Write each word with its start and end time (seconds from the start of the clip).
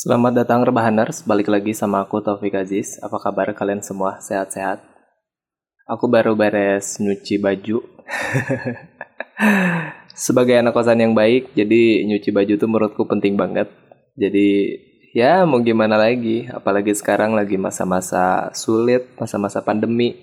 Selamat 0.00 0.32
datang 0.32 0.64
Rebahaners, 0.64 1.28
balik 1.28 1.52
lagi 1.52 1.76
sama 1.76 2.00
aku 2.00 2.24
Taufik 2.24 2.56
Aziz. 2.56 2.96
Apa 3.04 3.20
kabar 3.20 3.52
kalian 3.52 3.84
semua? 3.84 4.16
Sehat-sehat? 4.16 4.80
Aku 5.84 6.08
baru 6.08 6.32
beres 6.32 6.96
nyuci 6.96 7.36
baju. 7.36 7.84
Sebagai 10.24 10.56
anak 10.56 10.72
kosan 10.72 11.04
yang 11.04 11.12
baik, 11.12 11.52
jadi 11.52 12.08
nyuci 12.08 12.32
baju 12.32 12.52
tuh 12.56 12.64
menurutku 12.64 13.04
penting 13.04 13.36
banget. 13.36 13.68
Jadi 14.16 14.72
ya 15.12 15.44
mau 15.44 15.60
gimana 15.60 16.00
lagi, 16.00 16.48
apalagi 16.48 16.96
sekarang 16.96 17.36
lagi 17.36 17.60
masa-masa 17.60 18.48
sulit, 18.56 19.04
masa-masa 19.20 19.60
pandemi. 19.60 20.16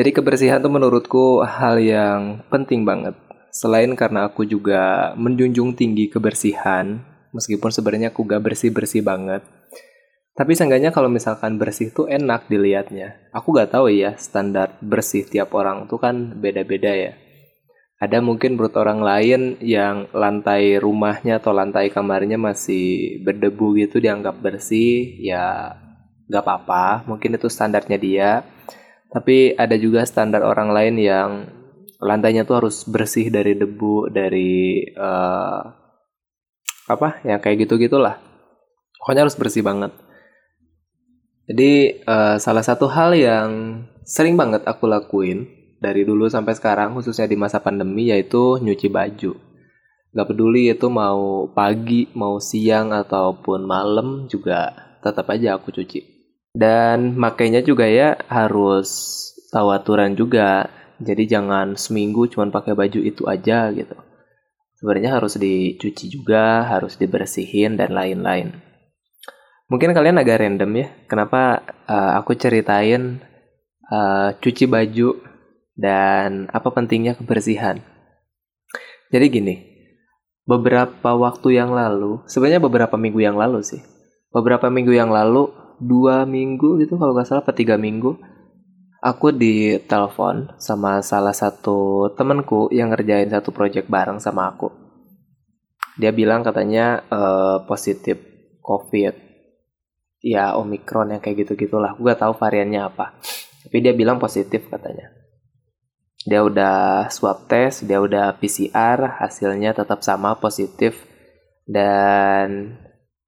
Jadi 0.00 0.16
kebersihan 0.16 0.64
tuh 0.64 0.72
menurutku 0.72 1.44
hal 1.44 1.76
yang 1.76 2.40
penting 2.48 2.88
banget. 2.88 3.12
Selain 3.52 3.92
karena 4.00 4.32
aku 4.32 4.48
juga 4.48 5.12
menjunjung 5.20 5.76
tinggi 5.76 6.08
kebersihan, 6.08 7.04
meskipun 7.34 7.74
sebenarnya 7.74 8.14
aku 8.14 8.22
gak 8.24 8.40
bersih-bersih 8.46 9.02
banget. 9.02 9.42
Tapi 10.34 10.50
seenggaknya 10.58 10.90
kalau 10.90 11.06
misalkan 11.06 11.62
bersih 11.62 11.94
tuh 11.94 12.10
enak 12.10 12.50
dilihatnya. 12.50 13.30
Aku 13.30 13.54
gak 13.54 13.74
tahu 13.74 13.90
ya 13.90 14.18
standar 14.18 14.78
bersih 14.82 15.26
tiap 15.26 15.54
orang 15.54 15.86
tuh 15.86 15.98
kan 15.98 16.38
beda-beda 16.38 16.90
ya. 16.90 17.12
Ada 18.02 18.18
mungkin 18.18 18.58
menurut 18.58 18.74
orang 18.74 18.98
lain 18.98 19.62
yang 19.62 20.10
lantai 20.10 20.82
rumahnya 20.82 21.38
atau 21.38 21.54
lantai 21.54 21.88
kamarnya 21.94 22.34
masih 22.34 23.22
berdebu 23.22 23.78
gitu 23.78 24.02
dianggap 24.02 24.42
bersih, 24.42 25.22
ya 25.22 25.78
gak 26.26 26.42
apa-apa. 26.42 27.06
Mungkin 27.06 27.38
itu 27.38 27.46
standarnya 27.46 27.98
dia. 27.98 28.30
Tapi 29.14 29.54
ada 29.54 29.78
juga 29.78 30.02
standar 30.02 30.42
orang 30.42 30.74
lain 30.74 30.94
yang 30.98 31.30
lantainya 32.02 32.42
tuh 32.42 32.66
harus 32.66 32.82
bersih 32.90 33.30
dari 33.30 33.54
debu, 33.54 34.10
dari 34.10 34.82
uh, 34.98 35.83
apa? 36.88 37.20
Yang 37.24 37.40
kayak 37.44 37.56
gitu 37.64 37.74
gitulah 37.80 38.20
pokoknya 39.04 39.28
harus 39.28 39.36
bersih 39.36 39.60
banget. 39.60 39.92
Jadi 41.44 42.00
uh, 42.08 42.40
salah 42.40 42.64
satu 42.64 42.88
hal 42.88 43.12
yang 43.12 43.84
sering 44.00 44.32
banget 44.32 44.64
aku 44.64 44.88
lakuin 44.88 45.44
dari 45.76 46.08
dulu 46.08 46.24
sampai 46.32 46.56
sekarang 46.56 46.96
khususnya 46.96 47.28
di 47.28 47.36
masa 47.36 47.60
pandemi 47.60 48.08
yaitu 48.08 48.56
nyuci 48.64 48.88
baju. 48.88 49.36
Gak 50.16 50.28
peduli 50.32 50.72
itu 50.72 50.88
mau 50.88 51.52
pagi 51.52 52.08
mau 52.16 52.40
siang 52.40 52.96
ataupun 52.96 53.68
malam 53.68 54.24
juga 54.24 54.72
tetap 55.04 55.28
aja 55.28 55.60
aku 55.60 55.68
cuci. 55.68 56.00
Dan 56.56 57.12
makainya 57.20 57.60
juga 57.60 57.84
ya 57.84 58.16
harus 58.32 58.88
tahu 59.52 59.68
aturan 59.68 60.16
juga. 60.16 60.72
Jadi 60.96 61.28
jangan 61.28 61.76
seminggu 61.76 62.24
cuma 62.32 62.48
pakai 62.48 62.72
baju 62.72 63.04
itu 63.04 63.28
aja 63.28 63.68
gitu 63.68 64.13
sebenarnya 64.84 65.16
harus 65.16 65.40
dicuci 65.40 66.12
juga, 66.12 66.68
harus 66.68 67.00
dibersihin 67.00 67.80
dan 67.80 67.96
lain-lain. 67.96 68.52
Mungkin 69.72 69.96
kalian 69.96 70.20
agak 70.20 70.44
random 70.44 70.70
ya, 70.76 70.86
kenapa 71.08 71.64
uh, 71.88 72.20
aku 72.20 72.36
ceritain 72.36 73.16
uh, 73.88 74.36
cuci 74.36 74.68
baju 74.68 75.24
dan 75.72 76.52
apa 76.52 76.68
pentingnya 76.68 77.16
kebersihan. 77.16 77.80
Jadi 79.08 79.26
gini, 79.32 79.54
beberapa 80.44 81.16
waktu 81.16 81.56
yang 81.56 81.72
lalu, 81.72 82.20
sebenarnya 82.28 82.60
beberapa 82.60 83.00
minggu 83.00 83.24
yang 83.24 83.40
lalu 83.40 83.64
sih, 83.64 83.80
beberapa 84.36 84.68
minggu 84.68 84.92
yang 84.92 85.08
lalu, 85.08 85.48
dua 85.80 86.28
minggu 86.28 86.76
gitu 86.84 87.00
kalau 87.00 87.16
nggak 87.16 87.24
salah, 87.24 87.40
atau 87.40 87.56
tiga 87.56 87.80
minggu, 87.80 88.20
aku 89.04 89.36
ditelepon 89.36 90.56
sama 90.56 91.04
salah 91.04 91.36
satu 91.36 92.08
temenku 92.16 92.72
yang 92.72 92.88
ngerjain 92.88 93.28
satu 93.28 93.52
project 93.52 93.84
bareng 93.92 94.16
sama 94.16 94.48
aku. 94.48 94.72
Dia 96.00 96.10
bilang 96.10 96.40
katanya 96.40 97.04
uh, 97.12 97.68
positif 97.68 98.16
COVID. 98.64 99.14
Ya 100.24 100.56
Omikron 100.56 101.12
yang 101.12 101.20
kayak 101.20 101.44
gitu-gitulah. 101.44 101.92
Gue 102.00 102.16
gak 102.16 102.24
tahu 102.24 102.32
variannya 102.32 102.80
apa. 102.80 103.12
Tapi 103.68 103.76
dia 103.84 103.92
bilang 103.92 104.16
positif 104.16 104.64
katanya. 104.72 105.12
Dia 106.24 106.40
udah 106.40 107.12
swab 107.12 107.44
test, 107.44 107.84
dia 107.84 108.00
udah 108.00 108.32
PCR, 108.40 109.20
hasilnya 109.20 109.76
tetap 109.76 110.00
sama 110.00 110.32
positif. 110.40 111.04
Dan 111.68 112.80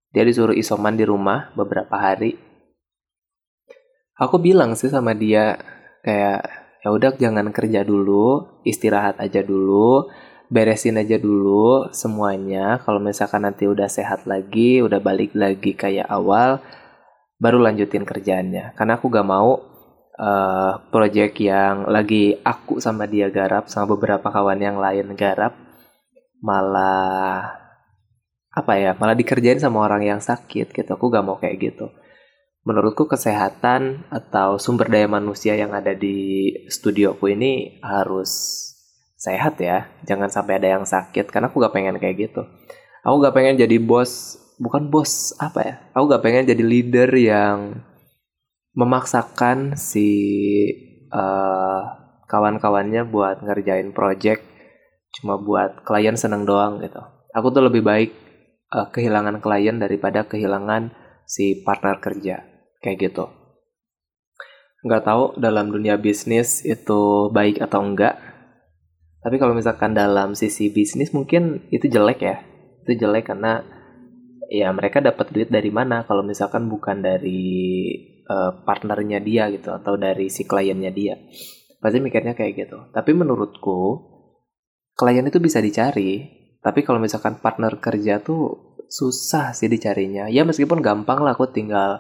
dia 0.09 0.25
disuruh 0.25 0.57
isoman 0.57 0.97
di 0.97 1.05
rumah 1.05 1.53
beberapa 1.53 2.01
hari 2.01 2.46
aku 4.17 4.37
bilang 4.41 4.73
sih 4.75 4.89
sama 4.89 5.13
dia 5.13 5.61
kayak 6.01 6.41
ya 6.81 6.89
udah 6.89 7.13
jangan 7.21 7.53
kerja 7.53 7.85
dulu 7.85 8.61
istirahat 8.65 9.21
aja 9.21 9.45
dulu 9.45 10.09
beresin 10.47 10.99
aja 10.99 11.19
dulu 11.19 11.91
semuanya. 11.91 12.79
Kalau 12.83 13.03
misalkan 13.03 13.45
nanti 13.45 13.67
udah 13.67 13.91
sehat 13.91 14.25
lagi 14.25 14.81
udah 14.83 15.03
balik 15.03 15.35
lagi 15.35 15.75
kayak 15.75 16.07
awal 16.07 16.63
baru 17.37 17.61
lanjutin 17.61 18.07
kerjaannya. 18.07 18.79
Karena 18.79 18.97
aku 18.97 19.11
gak 19.11 19.27
mau 19.27 19.59
uh, 20.17 20.73
project 20.89 21.43
yang 21.43 21.91
lagi 21.91 22.39
aku 22.41 22.79
sama 22.79 23.11
dia 23.11 23.29
garap 23.29 23.69
sama 23.69 23.91
beberapa 23.99 24.31
kawan 24.31 24.61
yang 24.63 24.79
lain 24.79 25.13
garap 25.19 25.59
malah 26.41 27.59
apa 28.57 28.73
ya 28.79 28.97
malah 28.97 29.19
dikerjain 29.19 29.59
sama 29.61 29.83
orang 29.83 30.07
yang 30.07 30.21
sakit 30.23 30.73
gitu. 30.73 30.91
Aku 30.95 31.11
gak 31.11 31.27
mau 31.27 31.37
kayak 31.43 31.59
gitu 31.59 31.91
menurutku 32.67 33.07
kesehatan 33.07 34.11
atau 34.11 34.59
sumber 34.59 34.91
daya 34.91 35.07
manusia 35.07 35.55
yang 35.55 35.71
ada 35.71 35.95
di 35.95 36.51
studioku 36.67 37.31
ini 37.31 37.79
harus 37.79 38.59
sehat 39.15 39.63
ya. 39.63 39.87
Jangan 40.03 40.27
sampai 40.35 40.59
ada 40.59 40.75
yang 40.75 40.83
sakit 40.83 41.31
karena 41.31 41.47
aku 41.47 41.63
gak 41.63 41.71
pengen 41.71 42.03
kayak 42.03 42.27
gitu. 42.27 42.43
Aku 43.07 43.23
gak 43.23 43.39
pengen 43.39 43.55
jadi 43.55 43.79
bos, 43.79 44.35
bukan 44.59 44.91
bos 44.91 45.31
apa 45.39 45.61
ya? 45.63 45.75
Aku 45.95 46.11
gak 46.11 46.27
pengen 46.27 46.51
jadi 46.51 46.59
leader 46.67 47.07
yang 47.15 47.87
memaksakan 48.75 49.79
si 49.79 50.11
uh, 51.15 51.81
kawan-kawannya 52.27 53.07
buat 53.07 53.47
ngerjain 53.47 53.95
project 53.95 54.43
cuma 55.15 55.39
buat 55.39 55.87
klien 55.87 56.19
seneng 56.19 56.43
doang 56.45 56.83
gitu. 56.83 56.99
Aku 57.31 57.55
tuh 57.55 57.63
lebih 57.63 57.87
baik 57.87 58.11
uh, 58.75 58.91
kehilangan 58.91 59.39
klien 59.39 59.79
daripada 59.79 60.27
kehilangan 60.27 60.91
si 61.31 61.63
partner 61.63 62.03
kerja 62.03 62.56
kayak 62.87 63.11
gitu. 63.11 63.27
Nggak 64.87 65.03
tahu 65.03 65.25
dalam 65.43 65.75
dunia 65.75 65.99
bisnis 65.99 66.63
itu 66.63 67.27
baik 67.35 67.59
atau 67.59 67.83
enggak 67.83 68.15
tapi 69.27 69.43
kalau 69.43 69.59
misalkan 69.59 69.91
dalam 69.91 70.39
sisi 70.39 70.71
bisnis 70.71 71.11
mungkin 71.11 71.67
itu 71.75 71.91
jelek 71.91 72.23
ya. 72.23 72.47
Itu 72.87 72.95
jelek 72.95 73.35
karena 73.35 73.59
ya 74.47 74.71
mereka 74.71 75.03
dapat 75.03 75.35
duit 75.35 75.51
dari 75.51 75.75
mana? 75.75 76.07
Kalau 76.07 76.23
misalkan 76.23 76.71
bukan 76.71 77.03
dari 77.03 77.91
uh, 78.31 78.63
partnernya 78.63 79.19
dia 79.19 79.51
gitu 79.51 79.75
atau 79.75 79.99
dari 79.99 80.31
si 80.31 80.47
kliennya 80.47 80.95
dia. 80.95 81.19
Pasti 81.83 81.99
mikirnya 81.99 82.39
kayak 82.39 82.53
gitu. 82.55 82.79
Tapi 82.95 83.11
menurutku 83.19 83.99
klien 84.95 85.27
itu 85.27 85.43
bisa 85.43 85.59
dicari. 85.59 86.23
Tapi 86.63 86.87
kalau 86.87 87.03
misalkan 87.03 87.43
partner 87.43 87.83
kerja 87.83 88.23
tuh 88.23 88.79
susah 88.87 89.59
sih 89.59 89.67
dicarinya. 89.67 90.31
Ya 90.31 90.47
meskipun 90.47 90.79
gampang 90.79 91.19
lah 91.27 91.35
aku 91.35 91.51
tinggal 91.51 91.99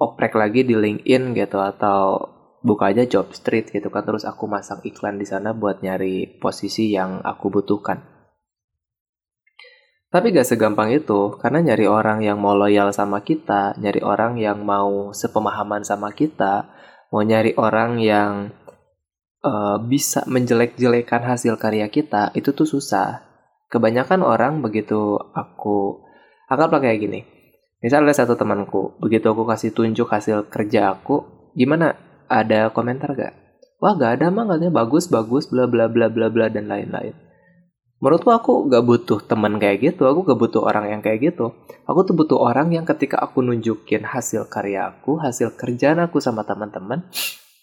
oprek 0.00 0.32
lagi 0.32 0.64
di 0.64 0.72
LinkedIn 0.72 1.36
gitu 1.36 1.60
atau 1.60 2.24
buka 2.64 2.92
aja 2.92 3.04
job 3.04 3.32
street 3.36 3.68
gitu 3.68 3.92
kan 3.92 4.04
terus 4.04 4.24
aku 4.24 4.48
masang 4.48 4.80
iklan 4.84 5.20
di 5.20 5.28
sana 5.28 5.52
buat 5.52 5.84
nyari 5.84 6.40
posisi 6.40 6.96
yang 6.96 7.20
aku 7.20 7.52
butuhkan. 7.52 8.00
Tapi 10.10 10.34
gak 10.34 10.42
segampang 10.42 10.90
itu, 10.90 11.38
karena 11.38 11.62
nyari 11.62 11.86
orang 11.86 12.18
yang 12.26 12.42
mau 12.42 12.58
loyal 12.58 12.90
sama 12.90 13.22
kita, 13.22 13.78
nyari 13.78 14.02
orang 14.02 14.42
yang 14.42 14.58
mau 14.66 15.14
sepemahaman 15.14 15.86
sama 15.86 16.10
kita, 16.10 16.66
mau 17.14 17.22
nyari 17.22 17.54
orang 17.54 18.02
yang 18.02 18.50
uh, 19.46 19.78
bisa 19.78 20.26
menjelek-jelekan 20.26 21.22
hasil 21.22 21.54
karya 21.62 21.86
kita, 21.86 22.34
itu 22.34 22.50
tuh 22.50 22.66
susah. 22.66 23.22
Kebanyakan 23.70 24.26
orang 24.26 24.58
begitu 24.66 25.14
aku 25.14 26.02
anggaplah 26.50 26.82
kayak 26.82 26.98
gini 27.06 27.39
Misal 27.80 28.04
ada 28.04 28.12
satu 28.12 28.36
temanku, 28.36 29.00
begitu 29.00 29.32
aku 29.32 29.48
kasih 29.48 29.72
tunjuk 29.72 30.12
hasil 30.12 30.52
kerja 30.52 30.92
aku, 30.92 31.48
gimana? 31.56 31.96
Ada 32.28 32.68
komentar 32.76 33.16
gak? 33.16 33.32
Wah 33.80 33.96
gak 33.96 34.20
ada 34.20 34.28
mah 34.28 34.44
katanya 34.44 34.68
bagus 34.68 35.08
bagus 35.08 35.48
bla 35.48 35.64
bla 35.64 35.88
bla 35.88 36.12
bla 36.12 36.28
bla 36.28 36.52
dan 36.52 36.68
lain-lain. 36.68 37.16
Menurutku 38.00 38.32
aku 38.32 38.68
gak 38.68 38.84
butuh 38.84 39.24
teman 39.24 39.56
kayak 39.56 39.80
gitu, 39.80 40.04
aku 40.04 40.28
gak 40.28 40.36
butuh 40.36 40.60
orang 40.60 40.92
yang 40.92 41.00
kayak 41.00 41.32
gitu. 41.32 41.56
Aku 41.88 42.04
tuh 42.04 42.12
butuh 42.12 42.36
orang 42.36 42.68
yang 42.68 42.84
ketika 42.84 43.16
aku 43.16 43.40
nunjukin 43.40 44.04
hasil 44.04 44.52
karya 44.52 44.92
aku, 44.92 45.16
hasil 45.16 45.56
kerjaan 45.56 46.04
aku 46.04 46.20
sama 46.20 46.44
teman-teman, 46.44 47.08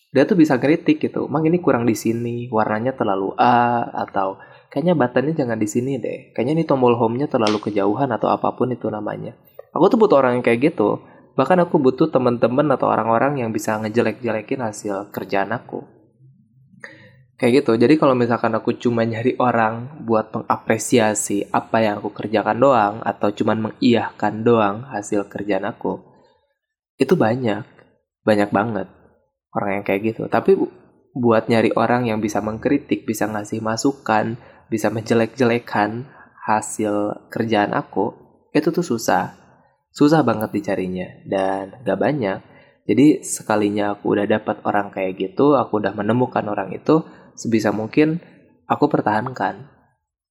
dia 0.09 0.25
tuh 0.25 0.33
bisa 0.33 0.57
kritik 0.57 0.97
gitu. 0.97 1.29
Mang 1.29 1.45
ini 1.45 1.61
kurang 1.61 1.85
di 1.85 1.93
sini, 1.93 2.49
warnanya 2.49 2.97
terlalu 2.97 3.37
A 3.37 3.85
atau 3.85 4.41
kayaknya 4.73 4.97
batannya 4.97 5.37
jangan 5.37 5.61
di 5.61 5.69
sini 5.69 6.01
deh. 6.01 6.33
Kayaknya 6.33 6.53
ini 6.57 6.63
tombol 6.65 6.97
home-nya 6.97 7.29
terlalu 7.29 7.61
kejauhan 7.61 8.09
atau 8.09 8.33
apa 8.33 8.57
pun 8.57 8.73
itu 8.73 8.89
namanya. 8.89 9.37
Aku 9.77 9.93
tuh 9.93 10.01
butuh 10.01 10.17
orang 10.25 10.41
yang 10.41 10.45
kayak 10.45 10.73
gitu. 10.73 11.05
Bahkan 11.37 11.69
aku 11.69 11.77
butuh 11.77 12.09
teman-teman 12.09 12.65
atau 12.73 12.89
orang-orang 12.89 13.45
yang 13.45 13.53
bisa 13.53 13.77
ngejelek-jelekin 13.77 14.65
hasil 14.65 15.13
kerjaan 15.13 15.53
aku. 15.53 15.85
kayak 17.37 17.61
gitu 17.61 17.77
jadi 17.77 17.93
kalau 18.01 18.17
misalkan 18.17 18.49
aku 18.57 18.73
cuma 18.81 19.05
nyari 19.05 19.37
orang 19.37 20.01
buat 20.09 20.33
mengapresiasi 20.33 21.53
apa 21.53 21.85
yang 21.85 22.01
aku 22.01 22.09
kerjakan 22.09 22.57
doang 22.57 22.95
atau 23.05 23.29
cuma 23.29 23.53
mengiyahkan 23.53 24.41
doang 24.41 24.89
hasil 24.89 25.29
kerjaan 25.29 25.69
aku 25.69 26.01
itu 26.97 27.13
banyak 27.13 27.61
banyak 28.25 28.49
banget 28.49 28.89
orang 29.53 29.71
yang 29.79 29.85
kayak 29.85 30.01
gitu 30.13 30.25
tapi 30.25 30.57
buat 31.13 31.45
nyari 31.45 31.77
orang 31.77 32.09
yang 32.09 32.17
bisa 32.17 32.41
mengkritik 32.41 33.05
bisa 33.05 33.29
ngasih 33.29 33.61
masukan 33.61 34.41
bisa 34.73 34.89
menjelek-jelekan 34.89 36.09
hasil 36.41 37.21
kerjaan 37.29 37.77
aku 37.77 38.17
itu 38.49 38.73
tuh 38.73 38.81
susah 38.81 39.37
susah 39.97 40.21
banget 40.21 40.53
dicarinya 40.53 41.09
dan 41.25 41.81
gak 41.81 41.97
banyak 41.97 42.39
jadi 42.85 43.25
sekalinya 43.25 43.97
aku 43.97 44.13
udah 44.13 44.29
dapat 44.29 44.61
orang 44.61 44.93
kayak 44.93 45.17
gitu 45.17 45.57
aku 45.57 45.81
udah 45.81 45.97
menemukan 45.97 46.45
orang 46.45 46.69
itu 46.77 47.01
sebisa 47.37 47.69
mungkin 47.73 48.21
aku 48.67 48.91
pertahankan. 48.91 49.71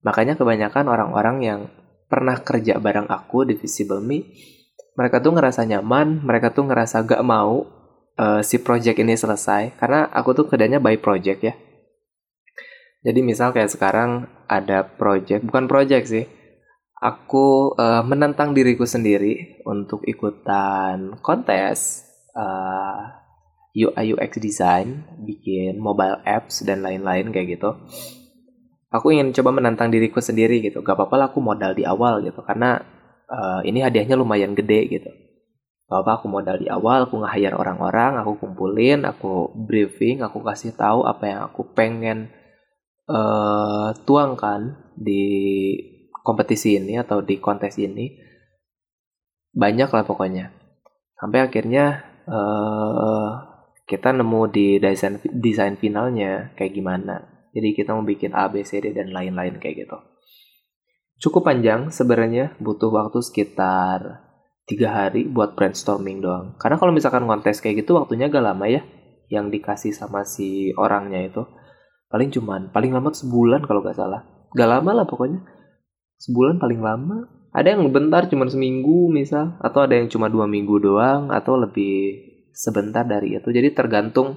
Makanya 0.05 0.37
kebanyakan 0.39 0.87
orang-orang 0.87 1.37
yang 1.43 1.61
pernah 2.07 2.39
kerja 2.39 2.79
bareng 2.79 3.11
aku 3.11 3.49
di 3.49 3.59
Visible 3.59 3.99
Me, 4.05 4.23
mereka 4.95 5.19
tuh 5.19 5.35
ngerasa 5.35 5.67
nyaman, 5.67 6.23
mereka 6.23 6.55
tuh 6.55 6.69
ngerasa 6.69 7.03
gak 7.03 7.25
mau 7.27 7.67
uh, 8.21 8.41
si 8.45 8.63
project 8.63 9.03
ini 9.03 9.19
selesai, 9.19 9.75
karena 9.81 10.07
aku 10.15 10.37
tuh 10.37 10.45
kerjanya 10.47 10.79
by 10.79 11.01
project 11.01 11.41
ya. 11.43 11.55
Jadi 13.03 13.21
misal 13.23 13.51
kayak 13.51 13.71
sekarang 13.71 14.31
ada 14.47 14.87
project, 14.87 15.43
bukan 15.43 15.67
project 15.67 16.05
sih, 16.07 16.25
aku 17.07 17.79
uh, 17.79 18.03
menentang 18.03 18.51
diriku 18.51 18.83
sendiri 18.83 19.63
untuk 19.63 20.03
ikutan 20.03 21.15
kontes 21.23 22.03
uh, 22.35 23.23
UI 23.77 24.17
UX 24.17 24.43
design, 24.43 25.07
bikin 25.23 25.79
mobile 25.79 26.19
apps 26.27 26.67
dan 26.67 26.83
lain-lain 26.83 27.31
kayak 27.31 27.61
gitu. 27.61 27.71
Aku 28.91 29.13
ingin 29.13 29.31
coba 29.37 29.53
menantang 29.55 29.93
diriku 29.93 30.19
sendiri 30.19 30.65
gitu. 30.65 30.81
Gak 30.81 30.97
apa-apa 30.97 31.15
lah 31.15 31.27
aku 31.31 31.45
modal 31.45 31.77
di 31.77 31.85
awal 31.85 32.25
gitu 32.25 32.41
karena 32.43 32.81
uh, 33.29 33.61
ini 33.63 33.85
hadiahnya 33.85 34.17
lumayan 34.17 34.57
gede 34.57 34.81
gitu. 34.89 35.11
Gak 35.87 36.03
apa 36.03 36.19
aku 36.19 36.27
modal 36.27 36.59
di 36.59 36.67
awal, 36.67 37.07
aku 37.07 37.23
nge-hire 37.23 37.55
orang-orang, 37.55 38.19
aku 38.19 38.43
kumpulin, 38.43 39.07
aku 39.07 39.55
briefing, 39.55 40.25
aku 40.25 40.43
kasih 40.43 40.75
tahu 40.75 41.07
apa 41.07 41.25
yang 41.29 41.41
aku 41.47 41.63
pengen 41.77 42.33
uh, 43.07 43.95
tuangkan 44.03 44.75
di 44.97 45.37
kompetisi 46.27 46.75
ini 46.75 46.99
atau 46.99 47.23
di 47.23 47.39
kontes 47.39 47.79
ini. 47.79 48.11
Banyak 49.55 49.95
lah 49.95 50.03
pokoknya. 50.03 50.51
Sampai 51.15 51.47
akhirnya 51.47 52.03
uh, 52.27 53.31
kita 53.87 54.11
nemu 54.11 54.41
di 54.51 54.83
desain 54.83 55.23
desain 55.31 55.79
finalnya 55.79 56.51
kayak 56.59 56.75
gimana. 56.75 57.47
Jadi 57.55 57.73
kita 57.73 57.95
mau 57.95 58.05
bikin 58.05 58.35
A, 58.35 58.51
B, 58.51 58.67
C, 58.67 58.83
D 58.83 58.93
dan 58.93 59.15
lain-lain 59.15 59.57
kayak 59.63 59.87
gitu. 59.87 59.97
Cukup 61.17 61.49
panjang 61.49 61.89
sebenarnya, 61.89 62.53
butuh 62.61 62.93
waktu 62.93 63.25
sekitar 63.25 64.29
tiga 64.69 64.93
hari 64.93 65.25
buat 65.25 65.57
brainstorming 65.57 66.21
doang. 66.21 66.61
Karena 66.61 66.77
kalau 66.77 66.93
misalkan 66.93 67.25
kontes 67.25 67.65
kayak 67.65 67.87
gitu 67.87 67.97
waktunya 67.97 68.29
agak 68.29 68.45
lama 68.45 68.69
ya, 68.69 68.85
yang 69.33 69.49
dikasih 69.49 69.97
sama 69.97 70.29
si 70.29 70.77
orangnya 70.77 71.25
itu. 71.25 71.49
Paling 72.13 72.29
cuman, 72.29 72.69
paling 72.77 72.93
lama 72.93 73.09
sebulan 73.09 73.65
kalau 73.65 73.81
gak 73.81 73.97
salah. 73.97 74.21
Gak 74.53 74.69
lama 74.69 74.93
lah 74.93 75.07
pokoknya. 75.09 75.56
Sebulan 76.17 76.57
paling 76.57 76.81
lama. 76.81 77.29
Ada 77.57 77.73
yang 77.73 77.89
bentar 77.89 78.29
cuman 78.29 78.53
seminggu 78.53 79.09
misal, 79.09 79.57
atau 79.65 79.89
ada 79.89 79.97
yang 79.97 80.13
cuma 80.13 80.29
dua 80.29 80.45
minggu 80.45 80.77
doang, 80.77 81.33
atau 81.33 81.57
lebih 81.57 82.21
sebentar 82.53 83.05
dari 83.05 83.37
itu. 83.37 83.49
Jadi 83.49 83.73
tergantung 83.73 84.37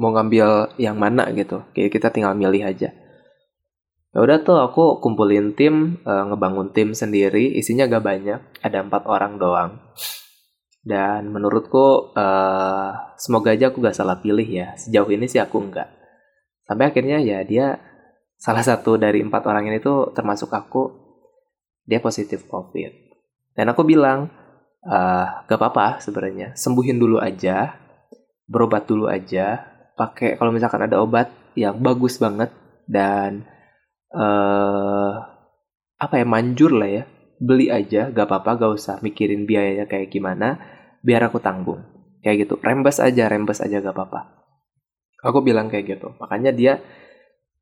mau 0.00 0.16
ngambil 0.16 0.76
yang 0.80 0.96
mana 0.96 1.28
gitu. 1.36 1.60
Kayak 1.76 2.00
kita 2.00 2.08
tinggal 2.08 2.32
milih 2.32 2.64
aja. 2.64 2.92
Ya 4.10 4.18
udah 4.18 4.42
tuh 4.42 4.58
aku 4.58 4.98
kumpulin 4.98 5.54
tim, 5.54 6.02
e, 6.02 6.12
ngebangun 6.32 6.74
tim 6.74 6.96
sendiri, 6.96 7.54
isinya 7.54 7.86
gak 7.86 8.02
banyak, 8.02 8.40
ada 8.58 8.78
empat 8.82 9.06
orang 9.06 9.38
doang. 9.38 9.78
Dan 10.82 11.30
menurutku 11.30 12.10
e, 12.16 12.26
semoga 13.20 13.54
aja 13.54 13.70
aku 13.70 13.78
gak 13.84 13.94
salah 13.94 14.18
pilih 14.18 14.48
ya. 14.48 14.74
Sejauh 14.74 15.06
ini 15.14 15.30
sih 15.30 15.38
aku 15.38 15.62
enggak. 15.62 15.92
Sampai 16.66 16.90
akhirnya 16.90 17.22
ya 17.22 17.44
dia 17.46 17.78
salah 18.40 18.64
satu 18.64 18.96
dari 18.96 19.20
empat 19.20 19.44
orang 19.44 19.68
ini 19.68 19.78
tuh 19.84 20.16
termasuk 20.16 20.48
aku, 20.48 20.88
dia 21.84 22.00
positif 22.00 22.48
COVID. 22.48 23.12
Dan 23.52 23.68
aku 23.68 23.84
bilang, 23.84 24.32
uh, 24.86 25.44
gak 25.44 25.58
apa-apa 25.60 26.00
sebenarnya 26.00 26.56
sembuhin 26.56 26.96
dulu 26.96 27.20
aja 27.20 27.76
berobat 28.50 28.88
dulu 28.88 29.06
aja 29.06 29.62
pakai 29.94 30.40
kalau 30.40 30.50
misalkan 30.50 30.88
ada 30.88 30.98
obat 30.98 31.28
yang 31.54 31.76
bagus 31.78 32.16
banget 32.16 32.50
dan 32.88 33.44
uh, 34.16 35.12
apa 36.00 36.14
ya 36.16 36.26
manjur 36.26 36.72
lah 36.72 36.90
ya 36.90 37.04
beli 37.40 37.68
aja 37.68 38.08
gak 38.08 38.26
apa-apa 38.26 38.64
gak 38.64 38.72
usah 38.74 38.96
mikirin 39.04 39.44
biayanya 39.44 39.84
kayak 39.86 40.08
gimana 40.08 40.56
biar 41.04 41.28
aku 41.28 41.38
tanggung 41.38 41.84
kayak 42.24 42.48
gitu 42.48 42.56
rembes 42.60 43.00
aja 43.00 43.28
rembes 43.28 43.60
aja 43.60 43.80
gak 43.80 43.94
apa-apa 43.94 44.20
aku 45.20 45.44
bilang 45.44 45.68
kayak 45.68 46.00
gitu 46.00 46.16
makanya 46.18 46.50
dia 46.52 46.72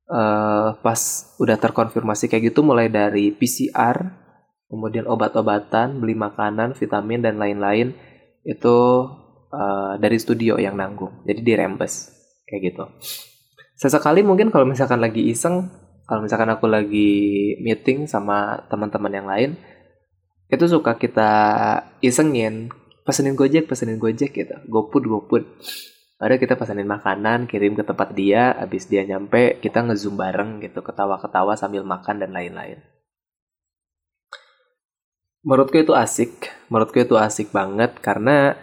uh, 0.08 0.74
pas 0.80 1.00
udah 1.38 1.56
terkonfirmasi 1.60 2.26
kayak 2.26 2.52
gitu 2.52 2.64
mulai 2.64 2.88
dari 2.88 3.30
PCR 3.32 4.28
kemudian 4.68 5.08
obat-obatan, 5.08 5.98
beli 5.98 6.12
makanan, 6.12 6.76
vitamin 6.76 7.24
dan 7.24 7.40
lain-lain 7.40 7.96
itu 8.44 8.78
uh, 9.50 9.96
dari 9.96 10.16
studio 10.20 10.60
yang 10.60 10.76
nanggung. 10.76 11.24
Jadi 11.24 11.40
dirembes 11.40 12.12
kayak 12.44 12.60
gitu. 12.72 12.84
Sesekali 13.80 14.20
mungkin 14.20 14.52
kalau 14.52 14.68
misalkan 14.68 15.00
lagi 15.00 15.24
iseng, 15.24 15.72
kalau 16.04 16.24
misalkan 16.24 16.52
aku 16.52 16.68
lagi 16.68 17.56
meeting 17.64 18.04
sama 18.04 18.64
teman-teman 18.68 19.12
yang 19.12 19.26
lain, 19.28 19.50
itu 20.48 20.64
suka 20.68 20.96
kita 20.96 21.30
isengin, 22.00 22.72
pesenin 23.04 23.36
Gojek, 23.36 23.68
pesenin 23.68 24.00
Gojek 24.00 24.32
gitu, 24.36 24.56
GoFood, 24.68 25.04
GoFood. 25.08 25.44
Ada 26.18 26.34
kita 26.34 26.58
pesenin 26.58 26.90
makanan, 26.90 27.46
kirim 27.46 27.78
ke 27.78 27.86
tempat 27.86 28.10
dia, 28.10 28.50
habis 28.58 28.90
dia 28.90 29.06
nyampe, 29.06 29.62
kita 29.62 29.86
ngezoom 29.86 30.18
bareng 30.18 30.58
gitu, 30.58 30.82
ketawa-ketawa 30.82 31.54
sambil 31.54 31.86
makan 31.86 32.18
dan 32.18 32.34
lain-lain. 32.34 32.82
Menurutku 35.46 35.78
itu 35.78 35.94
asik. 35.94 36.50
Menurutku 36.66 36.98
itu 36.98 37.14
asik 37.14 37.54
banget 37.54 38.02
karena 38.02 38.58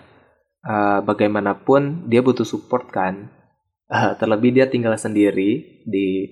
uh, 0.68 1.00
bagaimanapun 1.00 2.12
dia 2.12 2.20
butuh 2.20 2.44
support 2.44 2.92
kan. 2.92 3.32
Uh, 3.88 4.18
terlebih 4.20 4.52
dia 4.52 4.68
tinggal 4.68 4.92
sendiri 5.00 5.82
di 5.88 6.28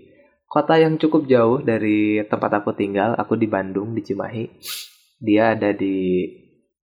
kota 0.51 0.75
yang 0.75 0.99
cukup 0.99 1.25
jauh 1.31 1.63
dari 1.63 2.19
tempat 2.27 2.59
aku 2.59 2.75
tinggal. 2.75 3.15
Aku 3.15 3.39
di 3.39 3.47
Bandung 3.47 3.95
di 3.95 4.03
Cimahi. 4.03 4.45
Dia 5.23 5.55
ada 5.55 5.71
di 5.71 6.27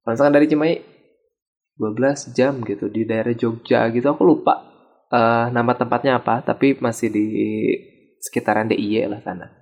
misalkan 0.08 0.32
dari 0.32 0.48
Cimahi 0.48 0.75
12 1.81 2.37
jam 2.37 2.61
gitu 2.61 2.93
di 2.93 3.09
daerah 3.09 3.33
Jogja 3.33 3.88
gitu. 3.88 4.12
Aku 4.12 4.28
lupa 4.28 4.61
uh, 5.09 5.49
nama 5.49 5.73
tempatnya 5.73 6.21
apa 6.21 6.45
tapi 6.45 6.76
masih 6.76 7.09
di 7.09 7.26
sekitaran 8.21 8.69
DIY 8.69 9.09
lah 9.09 9.25
sana. 9.25 9.61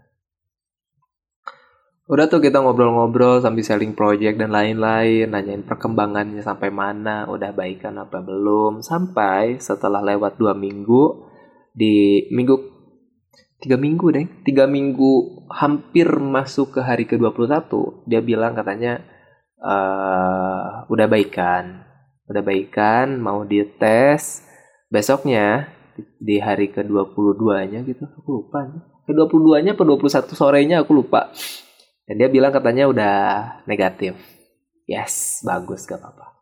Udah 2.09 2.25
tuh 2.25 2.41
kita 2.41 2.65
ngobrol-ngobrol 2.65 3.45
sambil 3.45 3.61
selling 3.61 3.93
project 3.93 4.41
dan 4.41 4.49
lain-lain, 4.49 5.29
nanyain 5.29 5.61
perkembangannya 5.61 6.41
sampai 6.41 6.73
mana, 6.73 7.29
udah 7.29 7.53
baikan 7.53 8.01
apa 8.01 8.25
belum, 8.25 8.81
sampai 8.81 9.61
setelah 9.61 10.01
lewat 10.01 10.41
dua 10.41 10.57
minggu 10.57 11.29
di 11.77 12.25
minggu 12.33 12.57
tiga 13.61 13.77
minggu 13.77 14.07
deh, 14.09 14.27
tiga 14.41 14.65
minggu 14.65 15.45
hampir 15.53 16.09
masuk 16.17 16.79
ke 16.79 16.81
hari 16.81 17.05
ke 17.05 17.21
21 17.21 18.09
dia 18.09 18.25
bilang 18.25 18.57
katanya 18.57 19.05
uh, 19.61 20.89
udah 20.89 21.07
baikan, 21.13 21.88
udah 22.29 22.43
baikan, 22.45 23.17
mau 23.19 23.43
dites 23.43 24.45
besoknya 24.93 25.73
di 26.21 26.39
hari 26.39 26.71
ke 26.71 26.85
22 26.85 27.73
nya 27.73 27.81
gitu, 27.83 28.05
aku 28.05 28.29
lupa. 28.45 28.69
Ke 29.09 29.13
22 29.17 29.65
nya 29.65 29.73
ke 29.75 29.83
21 29.83 30.37
sorenya 30.37 30.85
aku 30.85 30.93
lupa 30.93 31.33
dan 32.09 32.15
dia 32.17 32.29
bilang 32.33 32.49
katanya 32.49 32.89
udah 32.89 33.17
negatif. 33.69 34.17
Yes, 34.89 35.45
bagus 35.45 35.85
gak 35.85 36.01
apa-apa. 36.01 36.41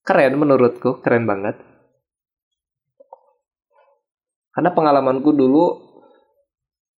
Keren 0.00 0.40
menurutku, 0.40 1.04
keren 1.04 1.28
banget. 1.28 1.60
Karena 4.56 4.72
pengalamanku 4.72 5.36
dulu 5.36 5.76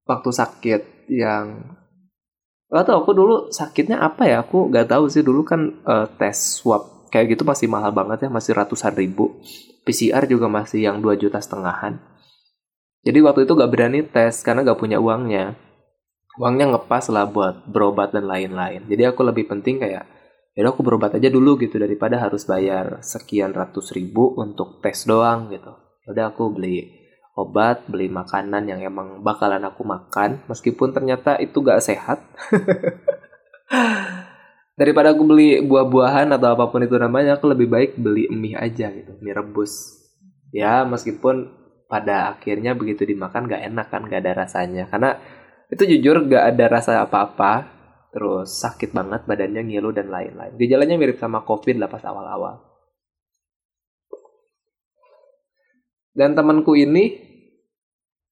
waktu 0.07 0.31
sakit 0.31 1.11
yang 1.11 1.75
Gak 2.69 2.85
tau 2.85 3.01
aku 3.01 3.17
dulu 3.17 3.37
sakitnya 3.49 3.97
apa 3.97 4.29
ya 4.29 4.45
Aku 4.45 4.69
gak 4.69 4.93
tahu 4.93 5.09
sih 5.09 5.25
dulu 5.25 5.41
kan 5.41 5.73
uh, 5.89 6.05
tes 6.21 6.61
swab 6.61 6.98
Kayak 7.09 7.37
gitu 7.37 7.43
masih 7.49 7.67
mahal 7.67 7.91
banget 7.91 8.27
ya 8.27 8.31
Masih 8.31 8.53
ratusan 8.55 8.95
ribu 8.95 9.41
PCR 9.83 10.25
juga 10.29 10.47
masih 10.47 10.85
yang 10.85 11.01
2 11.01 11.17
juta 11.17 11.41
setengahan 11.41 11.97
Jadi 13.03 13.19
waktu 13.25 13.41
itu 13.49 13.53
gak 13.57 13.71
berani 13.73 14.01
tes 14.05 14.45
Karena 14.45 14.65
gak 14.65 14.81
punya 14.81 15.01
uangnya 15.01 15.69
uangnya 16.39 16.79
ngepas 16.79 17.11
lah 17.11 17.27
buat 17.27 17.67
berobat 17.67 18.15
dan 18.15 18.31
lain-lain. 18.31 18.87
Jadi 18.87 19.03
aku 19.05 19.27
lebih 19.27 19.51
penting 19.51 19.83
kayak 19.83 20.07
ya 20.55 20.63
aku 20.67 20.83
berobat 20.83 21.15
aja 21.19 21.31
dulu 21.31 21.59
gitu 21.59 21.79
daripada 21.79 22.19
harus 22.19 22.47
bayar 22.47 23.03
sekian 23.03 23.55
ratus 23.55 23.95
ribu 23.95 24.39
untuk 24.39 24.79
tes 24.79 25.03
doang 25.05 25.51
gitu. 25.51 25.75
Udah 26.07 26.31
aku 26.31 26.55
beli 26.55 26.95
obat, 27.39 27.87
beli 27.87 28.11
makanan 28.11 28.67
yang 28.67 28.81
emang 28.83 29.23
bakalan 29.23 29.63
aku 29.63 29.87
makan, 29.87 30.43
meskipun 30.51 30.91
ternyata 30.91 31.39
itu 31.39 31.63
gak 31.63 31.83
sehat. 31.83 32.23
Daripada 34.79 35.11
aku 35.11 35.27
beli 35.27 35.59
buah-buahan 35.59 36.31
atau 36.39 36.55
apa 36.55 36.71
pun 36.71 36.79
itu 36.87 36.95
namanya, 36.95 37.35
aku 37.35 37.51
lebih 37.51 37.67
baik 37.67 37.99
beli 37.99 38.31
mie 38.31 38.55
aja 38.55 38.95
gitu, 38.95 39.19
mie 39.19 39.35
rebus. 39.35 39.99
Ya, 40.55 40.87
meskipun 40.87 41.51
pada 41.91 42.31
akhirnya 42.31 42.79
begitu 42.79 43.03
dimakan 43.03 43.51
gak 43.51 43.67
enak 43.75 43.91
kan, 43.91 44.07
gak 44.07 44.23
ada 44.23 44.47
rasanya. 44.47 44.87
Karena 44.87 45.19
itu 45.67 45.83
jujur 45.83 46.31
gak 46.31 46.55
ada 46.55 46.65
rasa 46.71 47.03
apa-apa, 47.03 47.67
terus 48.15 48.63
sakit 48.63 48.95
banget 48.95 49.27
badannya 49.27 49.67
ngilu 49.67 49.91
dan 49.91 50.15
lain-lain. 50.15 50.55
Gejalanya 50.55 50.95
mirip 50.95 51.19
sama 51.19 51.43
covid 51.43 51.75
lah 51.75 51.91
pas 51.91 52.07
awal-awal. 52.07 52.63
Dan 56.15 56.39
temanku 56.39 56.79
ini 56.79 57.19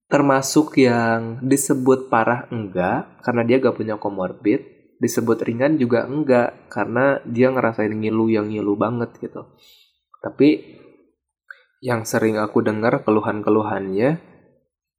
termasuk 0.07 0.79
yang 0.79 1.43
disebut 1.43 2.07
parah 2.07 2.47
enggak 2.55 3.19
karena 3.27 3.43
dia 3.43 3.59
gak 3.59 3.75
punya 3.75 3.99
komorbid 3.99 4.76
disebut 4.97 5.45
ringan 5.45 5.77
juga 5.77 6.09
enggak 6.09 6.73
karena 6.73 7.21
dia 7.29 7.53
ngerasain 7.53 7.93
ngilu 7.93 8.33
yang 8.33 8.49
ngilu 8.49 8.77
banget 8.77 9.13
gitu. 9.21 9.45
Tapi 10.25 10.81
yang 11.85 12.09
sering 12.09 12.41
aku 12.41 12.65
dengar 12.65 13.05
keluhan-keluhannya 13.05 14.19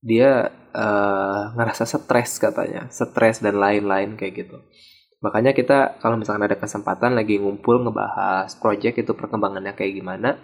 dia 0.05 0.31
uh, 0.77 1.41
ngerasa 1.57 1.89
stres 1.89 2.37
katanya 2.37 2.87
stres 2.93 3.41
dan 3.41 3.57
lain-lain 3.57 4.13
kayak 4.13 4.45
gitu. 4.45 4.57
Makanya 5.17 5.57
kita 5.57 5.97
kalau 5.97 6.21
misalkan 6.21 6.45
ada 6.45 6.55
kesempatan 6.61 7.17
lagi 7.17 7.41
ngumpul 7.41 7.81
ngebahas 7.81 8.53
project 8.61 9.01
itu 9.01 9.11
perkembangannya 9.17 9.73
kayak 9.73 9.97
gimana 9.97 10.37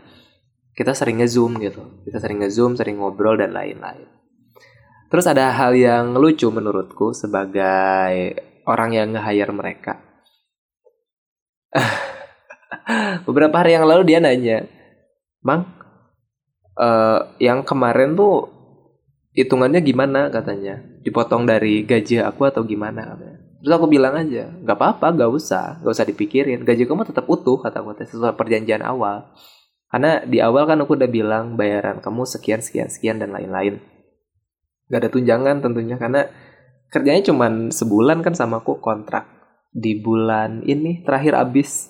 kita 0.74 0.98
sering 0.98 1.22
nge-zoom 1.22 1.62
gitu. 1.62 2.01
Kita 2.01 2.17
sering 2.17 2.41
nge-zoom 2.41 2.74
sering 2.74 2.98
ngobrol 2.98 3.38
dan 3.38 3.53
lain-lain. 3.53 4.10
Terus 5.13 5.29
ada 5.29 5.53
hal 5.53 5.77
yang 5.77 6.17
lucu 6.17 6.50
menurutku 6.50 7.13
sebagai 7.13 8.33
orang 8.67 8.96
yang 8.96 9.08
nge-hire 9.15 9.53
mereka. 9.53 9.93
Beberapa 13.27 13.63
hari 13.63 13.75
yang 13.75 13.86
lalu 13.88 14.03
dia 14.08 14.20
nanya, 14.20 14.67
Bang, 15.43 15.67
uh, 16.79 17.36
yang 17.39 17.63
kemarin 17.67 18.15
tuh 18.15 18.50
hitungannya 19.36 19.84
gimana 19.84 20.32
katanya? 20.32 20.79
Dipotong 21.03 21.43
dari 21.43 21.84
gaji 21.84 22.24
aku 22.24 22.48
atau 22.48 22.63
gimana 22.63 23.15
katanya. 23.15 23.39
Terus 23.63 23.74
aku 23.79 23.88
bilang 23.88 24.15
aja, 24.20 24.51
gak 24.60 24.75
apa-apa, 24.75 25.08
gak 25.24 25.32
usah, 25.32 25.79
gak 25.79 25.93
usah 25.96 26.08
dipikirin. 26.08 26.67
Gaji 26.67 26.84
kamu 26.84 27.08
tetap 27.08 27.24
utuh, 27.32 27.60
kata 27.63 27.79
aku 27.79 27.96
sesuai 28.03 28.36
perjanjian 28.36 28.84
awal. 28.84 29.32
Karena 29.88 30.20
di 30.27 30.43
awal 30.43 30.67
kan 30.67 30.84
aku 30.84 31.00
udah 31.00 31.08
bilang 31.08 31.55
bayaran 31.55 32.03
kamu 32.03 32.27
sekian, 32.27 32.60
sekian, 32.60 32.91
sekian, 32.91 33.24
dan 33.24 33.32
lain-lain 33.32 33.79
gak 34.93 35.00
ada 35.08 35.10
tunjangan 35.10 35.58
tentunya 35.63 35.98
karena 35.98 36.29
kerjanya 36.93 37.25
cuma 37.25 37.50
sebulan 37.73 38.21
kan 38.21 38.38
sama 38.38 38.62
aku 38.62 38.77
kontrak 38.77 39.25
di 39.73 39.97
bulan 39.97 40.62
ini 40.62 41.01
terakhir 41.01 41.33
abis 41.33 41.89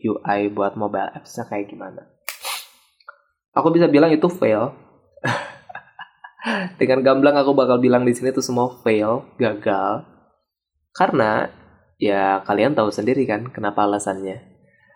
UI 0.00 0.48
buat 0.48 0.80
mobile 0.80 1.12
apps-nya 1.12 1.44
kayak 1.44 1.68
gimana. 1.68 2.08
Aku 3.52 3.68
bisa 3.68 3.84
bilang 3.84 4.08
itu 4.08 4.32
fail. 4.32 4.87
Dengan 6.78 7.02
gamblang 7.02 7.34
aku 7.34 7.50
bakal 7.54 7.82
bilang 7.82 8.06
di 8.06 8.14
sini 8.14 8.30
tuh 8.30 8.44
semua 8.44 8.70
fail, 8.86 9.26
gagal. 9.42 10.06
Karena 10.94 11.50
ya 11.98 12.42
kalian 12.46 12.78
tahu 12.78 12.94
sendiri 12.94 13.26
kan 13.26 13.50
kenapa 13.50 13.82
alasannya. 13.86 14.38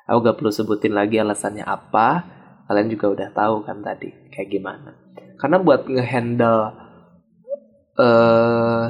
Aku 0.07 0.23
gak 0.23 0.39
perlu 0.39 0.51
sebutin 0.55 0.95
lagi 0.95 1.19
alasannya 1.19 1.67
apa. 1.67 2.27
Kalian 2.67 2.89
juga 2.91 3.07
udah 3.11 3.29
tahu 3.35 3.67
kan 3.67 3.83
tadi 3.83 4.11
kayak 4.31 4.49
gimana. 4.51 4.91
Karena 5.39 5.59
buat 5.59 5.87
ngehandle 5.91 6.61
uh, 7.99 8.87